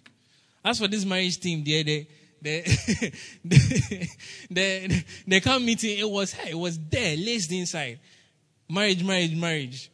As 0.64 0.78
for 0.78 0.88
this 0.88 1.04
marriage 1.04 1.40
team, 1.40 1.64
they, 1.64 1.82
they, 1.82 2.08
the, 2.42 2.60
the, 4.50 5.04
the, 5.26 5.60
meeting, 5.60 5.98
it 5.98 6.08
was 6.08 6.34
it 6.46 6.54
was 6.54 6.78
there, 6.78 7.16
laced 7.16 7.52
inside. 7.52 7.98
Marriage, 8.68 9.02
marriage, 9.02 9.34
marriage. 9.34 9.90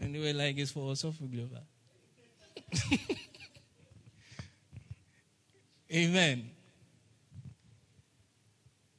And 0.00 0.14
they 0.14 0.18
were 0.20 0.32
like, 0.32 0.56
it's 0.58 0.70
for 0.70 0.92
Osofo 0.92 1.30
Global. 1.30 1.62
Amen. 5.92 6.50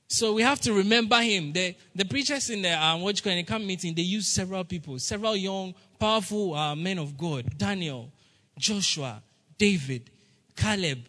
So 0.07 0.33
we 0.33 0.41
have 0.41 0.59
to 0.61 0.73
remember 0.73 1.21
him. 1.21 1.53
The, 1.53 1.75
the 1.95 2.03
preachers 2.03 2.49
in 2.49 2.63
the 2.63 2.73
um, 2.73 3.01
what 3.01 3.15
the 3.15 3.43
camp 3.43 3.63
meeting, 3.63 3.93
they 3.93 4.01
use 4.01 4.27
several 4.27 4.63
people, 4.63 4.97
several 4.97 5.35
young, 5.35 5.75
powerful 5.99 6.55
uh, 6.55 6.75
men 6.75 6.97
of 6.97 7.15
God. 7.15 7.57
Daniel, 7.57 8.11
Joshua, 8.57 9.21
David, 9.57 10.09
Caleb, 10.55 10.99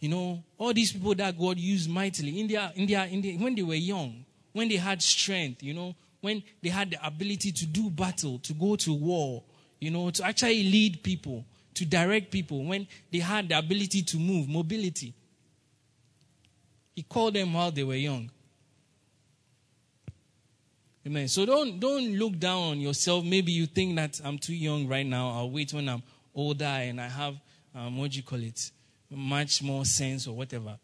you 0.00 0.08
know, 0.08 0.42
all 0.58 0.72
these 0.72 0.92
people 0.92 1.14
that 1.14 1.38
God 1.38 1.58
used 1.58 1.90
mightily 1.90 2.40
in 2.40 2.48
their, 2.48 2.72
in 2.74 2.86
their, 2.86 3.04
in 3.04 3.20
their, 3.20 3.34
when 3.34 3.54
they 3.54 3.62
were 3.62 3.74
young, 3.74 4.24
when 4.52 4.68
they 4.68 4.76
had 4.76 5.02
strength, 5.02 5.62
you 5.62 5.74
know, 5.74 5.94
when 6.20 6.42
they 6.62 6.68
had 6.68 6.90
the 6.90 7.06
ability 7.06 7.52
to 7.52 7.66
do 7.66 7.90
battle, 7.90 8.38
to 8.40 8.52
go 8.52 8.76
to 8.76 8.92
war, 8.92 9.42
you 9.80 9.90
know, 9.90 10.10
to 10.10 10.24
actually 10.24 10.62
lead 10.64 11.02
people, 11.02 11.44
to 11.74 11.84
direct 11.84 12.30
people, 12.30 12.64
when 12.64 12.86
they 13.12 13.18
had 13.18 13.48
the 13.48 13.58
ability 13.58 14.02
to 14.02 14.16
move, 14.18 14.48
mobility. 14.48 15.14
He 16.94 17.02
called 17.02 17.34
them 17.34 17.52
while 17.52 17.70
they 17.70 17.84
were 17.84 17.94
young. 17.94 18.30
Amen. 21.06 21.28
So 21.28 21.46
don't 21.46 21.78
don't 21.78 22.16
look 22.16 22.38
down 22.38 22.62
on 22.62 22.80
yourself. 22.80 23.24
Maybe 23.24 23.52
you 23.52 23.66
think 23.66 23.94
that 23.96 24.20
I'm 24.24 24.38
too 24.38 24.54
young 24.54 24.88
right 24.88 25.06
now. 25.06 25.30
I'll 25.30 25.50
wait 25.50 25.72
when 25.72 25.88
I'm 25.88 26.02
older 26.34 26.64
and 26.64 27.00
I 27.00 27.06
have 27.08 27.36
um, 27.74 27.98
what 27.98 28.10
do 28.10 28.16
you 28.16 28.22
call 28.24 28.42
it? 28.42 28.70
much 29.10 29.62
more 29.62 29.84
sense 29.84 30.26
or 30.26 30.34
whatever. 30.34 30.78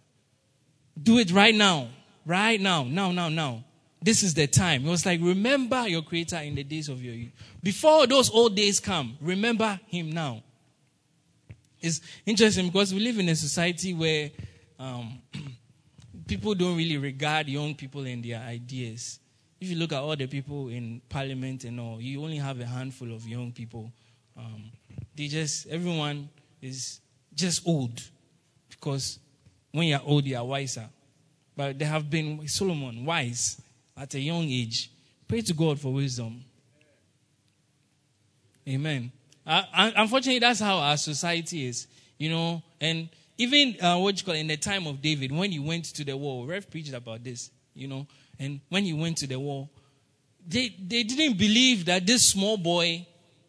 Do 1.01 1.19
it 1.19 1.33
right 1.33 1.55
now. 1.55 1.89
Right 2.25 2.61
now. 2.61 2.85
Now, 2.85 3.13
now, 3.13 3.29
now. 3.29 3.65
This 4.03 4.25
is 4.25 4.35
the 4.35 4.49
time. 4.49 4.85
It 4.85 4.91
was 4.91 5.07
like, 5.07 5.21
remember 5.23 5.87
your 5.87 6.03
Creator 6.03 6.39
in 6.39 6.57
the 6.57 6.65
days 6.65 6.89
of 6.89 7.03
your 7.03 7.15
youth. 7.15 7.33
Before 7.63 8.07
those 8.07 8.31
old 8.31 8.57
days 8.57 8.81
come, 8.81 9.17
remember 9.21 9.79
Him 9.87 10.11
now. 10.11 10.43
It's 11.81 12.01
interesting 12.27 12.67
because 12.67 12.93
we 12.93 13.01
live 13.01 13.19
in 13.19 13.29
a 13.29 13.37
society 13.37 13.95
where 13.95 14.31
um, 14.79 15.21
people 16.27 16.55
don't 16.55 16.77
really 16.77 16.97
regard 16.97 17.49
young 17.49 17.75
people 17.77 18.03
and 18.03 18.25
their 18.25 18.41
ideas. 18.41 19.21
If 19.61 19.71
you 19.71 19.77
look 19.77 19.93
at 19.93 20.01
all 20.01 20.17
the 20.17 20.27
people 20.27 20.69
in 20.69 21.01
parliament 21.09 21.63
and 21.63 21.79
all, 21.79 22.01
you 22.01 22.23
only 22.25 22.39
have 22.39 22.61
a 22.61 22.67
handful 22.67 23.13
of 23.15 23.27
young 23.27 23.53
people. 23.53 23.93
Um, 24.37 24.65
they 25.15 25.29
just, 25.29 25.69
everyone 25.69 26.29
is 26.61 27.01
just 27.35 27.67
old. 27.67 28.03
Because 28.69 29.21
when 29.71 29.87
you're 29.87 30.03
old, 30.05 30.25
you're 30.25 30.43
wiser. 30.43 30.89
But 31.57 31.79
they 31.79 31.85
have 31.85 32.11
been 32.11 32.49
Solomon 32.49 33.05
wise 33.05 33.61
at 33.97 34.15
a 34.15 34.21
young 34.21 34.45
age. 34.45 34.91
Pray 35.29 35.41
to 35.43 35.55
God 35.55 35.81
for 35.81 35.93
wisdom. 35.93 36.45
Amen. 38.69 39.11
Uh, 39.47 39.63
unfortunately, 39.75 40.39
that's 40.39 40.61
how 40.61 40.77
our 40.77 40.97
society 40.97 41.67
is, 41.67 41.87
you 42.19 42.31
know. 42.31 42.63
And 42.81 43.09
even 43.39 43.77
uh, 43.83 43.99
what 43.99 44.19
you 44.19 44.25
call 44.25 44.35
in 44.35 44.47
the 44.47 44.57
time 44.57 44.87
of 44.87 45.03
David, 45.03 45.33
when 45.33 45.51
he 45.51 45.59
went 45.59 45.87
to 45.87 46.05
the 46.05 46.17
war, 46.17 46.47
Rev 46.47 46.71
preached 46.71 46.93
about 46.93 47.25
this, 47.25 47.51
you 47.75 47.89
know. 47.89 48.07
And 48.39 48.61
when 48.69 48.85
he 48.85 48.93
went 48.93 49.19
to 49.19 49.27
the 49.27 49.39
war, 49.39 49.69
they 50.47 50.69
they 50.69 51.03
didn't 51.03 51.39
believe 51.39 51.85
that 51.87 52.07
this 52.07 52.29
small 52.29 52.57
boy, 52.57 53.07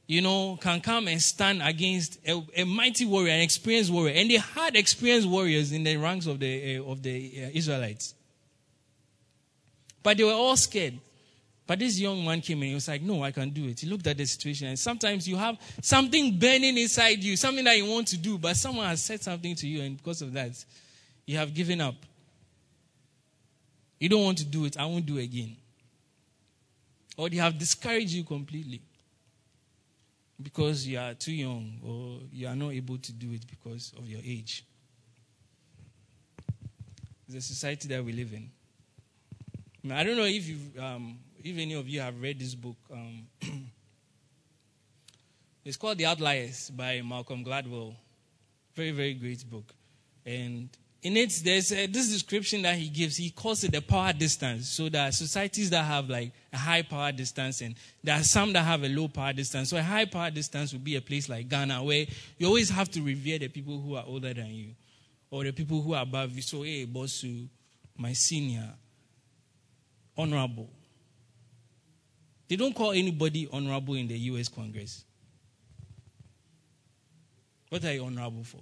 you 0.07 0.21
know, 0.21 0.57
can 0.61 0.81
come 0.81 1.07
and 1.07 1.21
stand 1.21 1.61
against 1.61 2.17
a, 2.27 2.43
a 2.55 2.63
mighty 2.63 3.05
warrior, 3.05 3.33
an 3.33 3.41
experienced 3.41 3.91
warrior. 3.91 4.13
And 4.15 4.29
they 4.31 4.37
had 4.37 4.75
experienced 4.75 5.27
warriors 5.27 5.71
in 5.71 5.83
the 5.83 5.97
ranks 5.97 6.25
of 6.25 6.39
the, 6.39 6.77
uh, 6.77 6.83
of 6.83 7.03
the 7.03 7.43
uh, 7.43 7.49
Israelites. 7.53 8.15
But 10.03 10.17
they 10.17 10.23
were 10.23 10.31
all 10.33 10.57
scared. 10.57 10.99
But 11.65 11.79
this 11.79 11.97
young 11.97 12.23
man 12.25 12.41
came 12.41 12.61
in, 12.61 12.69
he 12.69 12.75
was 12.75 12.89
like, 12.89 13.01
No, 13.01 13.23
I 13.23 13.31
can 13.31 13.49
do 13.49 13.65
it. 13.69 13.79
He 13.79 13.87
looked 13.87 14.05
at 14.05 14.17
the 14.17 14.25
situation, 14.25 14.67
and 14.67 14.77
sometimes 14.77 15.27
you 15.27 15.37
have 15.37 15.57
something 15.81 16.37
burning 16.37 16.77
inside 16.77 17.23
you, 17.23 17.37
something 17.37 17.63
that 17.63 17.77
you 17.77 17.85
want 17.85 18.07
to 18.09 18.17
do, 18.17 18.37
but 18.37 18.57
someone 18.57 18.85
has 18.85 19.01
said 19.01 19.21
something 19.21 19.55
to 19.55 19.67
you, 19.67 19.81
and 19.81 19.95
because 19.97 20.21
of 20.21 20.33
that, 20.33 20.51
you 21.25 21.37
have 21.37 21.53
given 21.53 21.79
up. 21.79 21.95
You 23.97 24.09
don't 24.09 24.23
want 24.23 24.37
to 24.39 24.45
do 24.45 24.65
it, 24.65 24.77
I 24.77 24.85
won't 24.85 25.05
do 25.05 25.17
it 25.17 25.23
again. 25.23 25.55
Or 27.15 27.29
they 27.29 27.37
have 27.37 27.57
discouraged 27.57 28.11
you 28.11 28.23
completely 28.25 28.81
because 30.41 30.85
you 30.85 30.99
are 30.99 31.13
too 31.13 31.31
young 31.31 31.79
or 31.85 32.19
you 32.31 32.47
are 32.47 32.55
not 32.55 32.71
able 32.73 32.97
to 32.97 33.11
do 33.13 33.31
it 33.31 33.45
because 33.47 33.93
of 33.97 34.07
your 34.09 34.19
age. 34.25 34.65
The 37.29 37.39
society 37.39 37.87
that 37.89 38.03
we 38.03 38.11
live 38.11 38.33
in. 38.33 38.49
I 39.91 40.03
don't 40.03 40.15
know 40.15 40.23
if 40.23 40.47
you 40.47 40.57
um, 40.81 41.17
if 41.43 41.57
any 41.57 41.73
of 41.73 41.89
you 41.89 41.99
have 41.99 42.21
read 42.21 42.39
this 42.39 42.55
book. 42.55 42.77
Um, 42.91 43.27
it's 45.65 45.75
called 45.75 45.97
The 45.97 46.05
Outliers 46.05 46.69
by 46.69 47.01
Malcolm 47.01 47.43
Gladwell. 47.43 47.93
Very, 48.75 48.91
very 48.91 49.13
great 49.13 49.47
book. 49.49 49.73
And 50.25 50.69
in 51.01 51.17
it, 51.17 51.41
there's 51.43 51.73
a, 51.73 51.85
this 51.87 52.09
description 52.09 52.61
that 52.61 52.75
he 52.75 52.87
gives. 52.87 53.17
He 53.17 53.29
calls 53.29 53.65
it 53.65 53.73
the 53.73 53.81
power 53.81 54.13
distance. 54.13 54.69
So 54.69 54.87
there 54.87 55.09
are 55.09 55.11
societies 55.11 55.69
that 55.71 55.83
have 55.83 56.09
like 56.09 56.31
a 56.53 56.57
high 56.57 56.81
power 56.81 57.11
distance, 57.11 57.59
and 57.59 57.75
there 58.01 58.15
are 58.15 58.23
some 58.23 58.53
that 58.53 58.63
have 58.63 58.83
a 58.83 58.87
low 58.89 59.09
power 59.09 59.33
distance. 59.33 59.69
So 59.69 59.77
a 59.77 59.83
high 59.83 60.05
power 60.05 60.31
distance 60.31 60.71
would 60.71 60.83
be 60.83 60.95
a 60.95 61.01
place 61.01 61.27
like 61.27 61.49
Ghana, 61.49 61.83
where 61.83 62.05
you 62.37 62.47
always 62.47 62.69
have 62.69 62.89
to 62.91 63.01
revere 63.01 63.37
the 63.37 63.49
people 63.49 63.81
who 63.81 63.95
are 63.95 64.05
older 64.07 64.33
than 64.33 64.47
you, 64.47 64.69
or 65.29 65.43
the 65.43 65.51
people 65.51 65.81
who 65.81 65.93
are 65.93 66.03
above 66.03 66.33
you. 66.33 66.41
So, 66.41 66.61
hey, 66.61 66.85
Bosu, 66.85 67.49
my 67.97 68.13
senior, 68.13 68.73
honorable. 70.17 70.69
They 72.47 72.55
don't 72.55 72.75
call 72.75 72.91
anybody 72.91 73.47
honorable 73.51 73.95
in 73.95 74.07
the 74.07 74.17
U.S. 74.17 74.47
Congress. 74.47 75.03
What 77.69 77.83
are 77.85 77.93
you 77.93 78.05
honorable 78.05 78.43
for? 78.43 78.61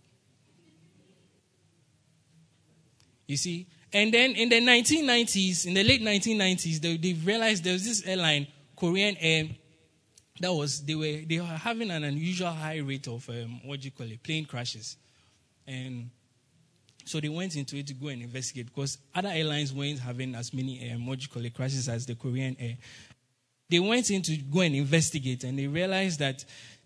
You 3.27 3.37
see? 3.37 3.67
And 3.93 4.13
then 4.13 4.31
in 4.31 4.49
the 4.49 4.61
1990s, 4.61 5.65
in 5.65 5.73
the 5.73 5.83
late 5.83 6.01
1990s, 6.01 6.79
they, 6.79 6.97
they 6.97 7.13
realized 7.13 7.63
there 7.63 7.73
was 7.73 7.85
this 7.85 8.05
airline, 8.05 8.47
Korean 8.75 9.17
Air, 9.19 9.49
that 10.39 10.53
was, 10.53 10.81
they 10.81 10.95
were, 10.95 11.21
they 11.27 11.39
were 11.39 11.45
having 11.45 11.91
an 11.91 12.03
unusual 12.03 12.51
high 12.51 12.77
rate 12.77 13.07
of, 13.07 13.27
um, 13.29 13.61
what 13.65 13.81
do 13.81 13.85
you 13.85 13.91
call 13.91 14.09
it, 14.09 14.23
plane 14.23 14.45
crashes. 14.45 14.97
And 15.67 16.09
so 17.05 17.19
they 17.19 17.29
went 17.29 17.55
into 17.55 17.77
it 17.77 17.87
to 17.87 17.93
go 17.93 18.07
and 18.07 18.21
investigate 18.21 18.67
because 18.67 18.97
other 19.13 19.29
airlines 19.29 19.73
weren't 19.73 19.99
having 19.99 20.35
as 20.35 20.53
many, 20.53 20.91
um, 20.91 21.07
crashes 21.53 21.89
as 21.89 22.05
the 22.05 22.15
Korean 22.15 22.55
Air. 22.59 22.77
They 23.69 23.79
went 23.79 24.11
in 24.11 24.21
to 24.23 24.37
go 24.37 24.61
and 24.61 24.75
investigate 24.75 25.43
and 25.43 25.57
they 25.57 25.67
realized 25.67 26.19
that 26.19 26.43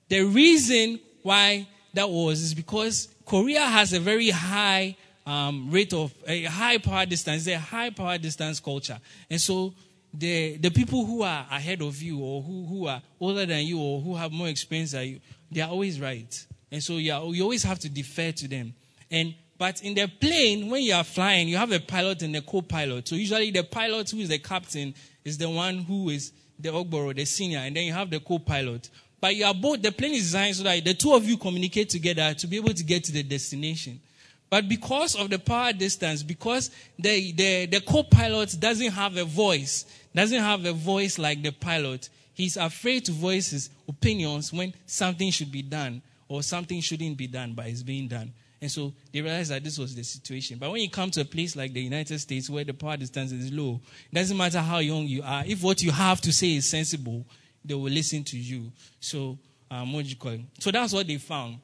the 0.08 0.22
reason 0.22 1.00
why 1.24 1.68
that 1.94 2.10
was 2.10 2.42
is 2.42 2.54
because 2.54 3.08
Korea 3.26 3.62
has 3.62 3.94
a 3.94 4.00
very 4.00 4.30
high 4.30 4.96
um, 5.26 5.72
rate 5.72 5.94
of 5.94 6.14
a 6.28 6.44
high 6.44 6.78
power 6.78 7.06
distance. 7.06 7.48
A 7.48 7.58
high 7.58 7.90
power 7.90 8.18
distance 8.18 8.60
culture. 8.60 9.00
And 9.30 9.42
so 9.42 9.74
the, 10.14 10.58
the 10.58 10.70
people 10.70 11.06
who 11.06 11.24
are 11.24 11.46
ahead 11.50 11.82
of 11.82 12.02
you 12.02 12.20
or 12.20 12.42
who, 12.42 12.66
who 12.66 12.88
are 12.88 13.02
older 13.20 13.46
than 13.46 13.66
you 13.66 13.80
or 13.80 14.02
who 14.02 14.16
have 14.16 14.32
more 14.32 14.48
experience 14.48 14.92
than 14.92 15.08
you, 15.08 15.20
they 15.52 15.62
are 15.62 15.70
always 15.70 16.00
right. 16.00 16.46
And 16.72 16.84
so 16.84 16.98
you, 16.98 17.14
are, 17.14 17.24
you 17.34 17.44
always 17.44 17.64
have 17.64 17.80
to 17.80 17.90
defer 17.90 18.32
to 18.34 18.48
them. 18.48 18.74
And 19.10 19.34
but 19.58 19.82
in 19.82 19.94
the 19.94 20.08
plane, 20.08 20.70
when 20.70 20.84
you 20.84 20.94
are 20.94 21.04
flying, 21.04 21.48
you 21.48 21.58
have 21.58 21.72
a 21.72 21.80
pilot 21.80 22.22
and 22.24 22.36
a 22.36 22.42
co-pilot. 22.42 23.08
So 23.08 23.16
usually 23.16 23.52
the 23.52 23.64
pilot 23.64 24.10
who 24.10 24.20
is 24.20 24.30
the 24.30 24.40
captain 24.40 24.94
is 25.24 25.38
the 25.38 25.50
one 25.50 25.80
who 25.80 26.10
is 26.10 26.34
the 26.60 26.70
Ogboro, 26.70 27.16
the 27.16 27.26
senior, 27.26 27.60
and 27.60 27.76
then 27.76 27.86
you 27.86 27.94
have 27.94 28.10
the 28.10 28.20
co-pilot. 28.20 28.90
But 29.22 29.36
you 29.36 29.46
are 29.46 29.54
both, 29.54 29.82
the 29.82 29.92
plane 29.92 30.14
is 30.14 30.24
designed 30.24 30.56
so 30.58 30.64
that 30.64 30.84
the 30.84 30.94
two 30.94 31.14
of 31.14 31.26
you 31.26 31.38
communicate 31.38 31.90
together 31.90 32.34
to 32.34 32.48
be 32.48 32.58
able 32.58 32.74
to 32.74 32.84
get 32.84 33.06
to 33.06 33.12
the 33.12 33.24
destination. 33.24 34.00
But 34.50 34.70
because 34.70 35.16
of 35.16 35.30
the 35.30 35.40
power 35.40 35.74
distance, 35.74 36.22
because 36.22 36.70
the, 37.00 37.32
the, 37.32 37.66
the 37.66 37.82
co-pilot 37.82 38.56
doesn't 38.60 38.92
have 38.92 39.18
a 39.18 39.26
voice, 39.26 39.86
doesn't 40.14 40.38
have 40.38 40.66
a 40.66 40.74
voice 40.74 41.18
like 41.18 41.42
the 41.42 41.52
pilot, 41.52 42.10
he's 42.34 42.58
afraid 42.58 43.06
to 43.06 43.12
voice 43.12 43.52
his 43.52 43.70
opinions 43.88 44.54
when 44.54 44.74
something 44.86 45.32
should 45.32 45.52
be 45.52 45.62
done 45.62 46.02
or 46.28 46.44
something 46.44 46.82
shouldn't 46.82 47.18
be 47.18 47.28
done, 47.28 47.54
but 47.54 47.68
it's 47.68 47.84
being 47.84 48.08
done. 48.08 48.34
And 48.62 48.72
so 48.72 48.94
they 49.12 49.22
realized 49.22 49.52
that 49.52 49.64
this 49.64 49.78
was 49.78 49.96
the 49.96 50.04
situation. 50.04 50.58
But 50.58 50.72
when 50.72 50.82
you 50.82 50.90
come 50.90 51.12
to 51.12 51.22
a 51.22 51.26
place 51.26 51.56
like 51.56 51.74
the 51.74 51.82
United 51.82 52.20
States 52.20 52.50
where 52.50 52.64
the 52.64 52.74
power 52.74 52.98
distance 52.98 53.32
is 53.32 53.52
low, 53.52 53.82
it 54.12 54.16
doesn't 54.16 54.38
matter 54.38 54.60
how 54.60 54.80
young 54.80 55.06
you 55.06 55.22
are. 55.24 55.44
If 55.46 55.62
what 55.62 55.82
you 55.82 55.92
have 55.92 56.22
to 56.22 56.34
say 56.34 56.56
is 56.56 56.70
sensible, 56.70 57.26
they 57.64 57.74
will 57.74 57.92
listen 57.92 58.24
to 58.24 58.38
you. 58.38 58.72
So, 59.00 59.38
um, 59.70 59.94
what 59.94 60.06
you 60.06 60.16
call? 60.16 60.38
So 60.60 60.72
that's 60.72 60.94
what 60.94 61.08
they 61.08 61.18
found. 61.18 61.60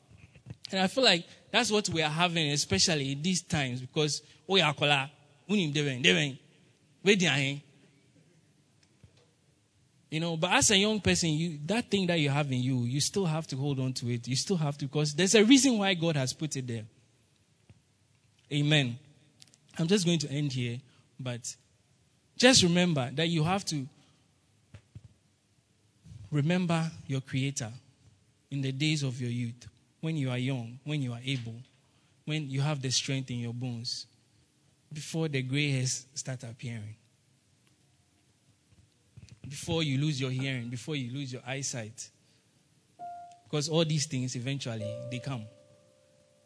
And 0.72 0.82
I 0.82 0.88
feel 0.88 1.04
like 1.04 1.26
that's 1.52 1.72
what 1.72 1.88
we 1.90 2.02
are 2.02 2.10
having, 2.10 2.52
especially 2.52 3.14
in 3.14 3.22
these 3.22 3.42
times, 3.42 3.82
because 3.82 4.22
oh 4.48 4.56
yeah, 4.56 4.74
kola, 4.74 5.10
you 10.12 10.20
know, 10.20 10.36
but 10.36 10.52
as 10.52 10.70
a 10.72 10.78
young 10.78 11.00
person, 11.00 11.30
you 11.30 11.58
that 11.66 11.90
thing 11.90 12.06
that 12.08 12.20
you 12.20 12.30
have 12.30 12.52
in 12.52 12.62
you, 12.62 12.80
you 12.84 13.00
still 13.00 13.26
have 13.26 13.48
to 13.48 13.56
hold 13.56 13.80
on 13.80 13.94
to 13.94 14.10
it. 14.10 14.28
You 14.28 14.36
still 14.36 14.58
have 14.58 14.78
to, 14.80 14.86
because 14.86 15.14
there's 15.14 15.36
a 15.36 15.44
reason 15.44 15.78
why 15.78 15.94
God 15.94 16.18
has 16.18 16.34
put 16.34 16.58
it 16.58 16.68
there. 16.68 16.84
Amen. 18.52 19.00
I'm 19.80 19.88
just 19.88 20.06
going 20.06 20.20
to 20.20 20.30
end 20.30 20.52
here, 20.52 20.80
but 21.18 21.56
just 22.38 22.62
remember 22.62 23.10
that 23.16 23.30
you 23.30 23.46
have 23.46 23.64
to 23.66 23.88
remember 26.30 26.92
your 27.08 27.22
Creator 27.22 27.72
in 28.52 28.62
the 28.62 28.74
days 28.74 29.04
of 29.04 29.22
your 29.22 29.30
youth 29.32 29.66
when 30.02 30.18
you 30.18 30.30
are 30.30 30.38
young, 30.38 30.78
when 30.84 31.02
you 31.02 31.14
are 31.14 31.22
able, 31.24 31.56
when 32.26 32.50
you 32.50 32.60
have 32.60 32.82
the 32.82 32.92
strength 32.92 33.32
in 33.32 33.38
your 33.38 33.54
bones, 33.54 34.08
before 34.92 35.30
the 35.30 35.42
gray 35.42 35.72
hairs 35.72 36.06
start 36.16 36.44
appearing, 36.44 36.96
before 39.52 39.84
you 39.84 40.00
lose 40.00 40.20
your 40.20 40.32
hearing, 40.32 40.70
before 40.70 40.96
you 40.96 41.12
lose 41.12 41.34
your 41.34 41.42
eyesight. 41.46 42.10
Because 43.44 43.68
all 43.68 43.84
these 43.84 44.08
things 44.08 44.34
eventually 44.38 44.90
they 45.12 45.20
come. 45.20 45.46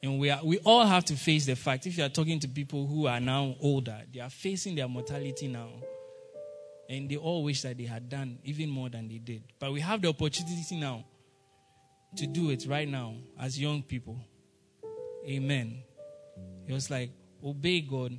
And 0.02 0.20
we, 0.20 0.32
are, 0.32 0.44
we 0.44 0.58
all 0.60 0.84
have 0.84 1.06
to 1.06 1.16
face 1.16 1.46
the 1.46 1.56
fact 1.56 1.86
if 1.86 2.00
you 2.00 2.04
are 2.04 2.10
talking 2.10 2.40
to 2.40 2.48
people 2.48 2.88
who 2.88 3.06
are 3.06 3.20
now 3.20 3.56
older, 3.62 4.02
they 4.12 4.22
are 4.22 4.30
facing 4.32 4.74
their 4.74 4.88
mortality 4.88 5.48
now. 5.48 5.70
And 6.90 7.08
they 7.08 7.16
all 7.16 7.44
wish 7.44 7.62
that 7.62 7.78
they 7.78 7.84
had 7.84 8.10
done 8.10 8.40
even 8.44 8.70
more 8.70 8.90
than 8.90 9.08
they 9.08 9.20
did. 9.20 9.44
But 9.60 9.72
we 9.72 9.82
have 9.82 10.02
the 10.02 10.08
opportunity 10.08 10.76
now 10.76 11.06
to 12.18 12.26
do 12.26 12.50
it 12.50 12.66
right 12.68 12.88
now 12.88 13.18
as 13.40 13.60
young 13.60 13.84
people. 13.84 14.20
Amen. 15.28 15.84
It 16.68 16.74
was 16.74 16.90
like, 16.90 17.12
obey 17.44 17.82
God 17.82 18.18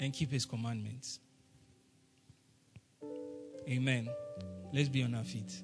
and 0.00 0.12
keep 0.12 0.32
His 0.32 0.44
commandments. 0.44 1.20
Amen. 3.68 4.08
Let's 4.72 4.88
be 4.88 5.02
on 5.02 5.14
our 5.14 5.24
feet. 5.24 5.62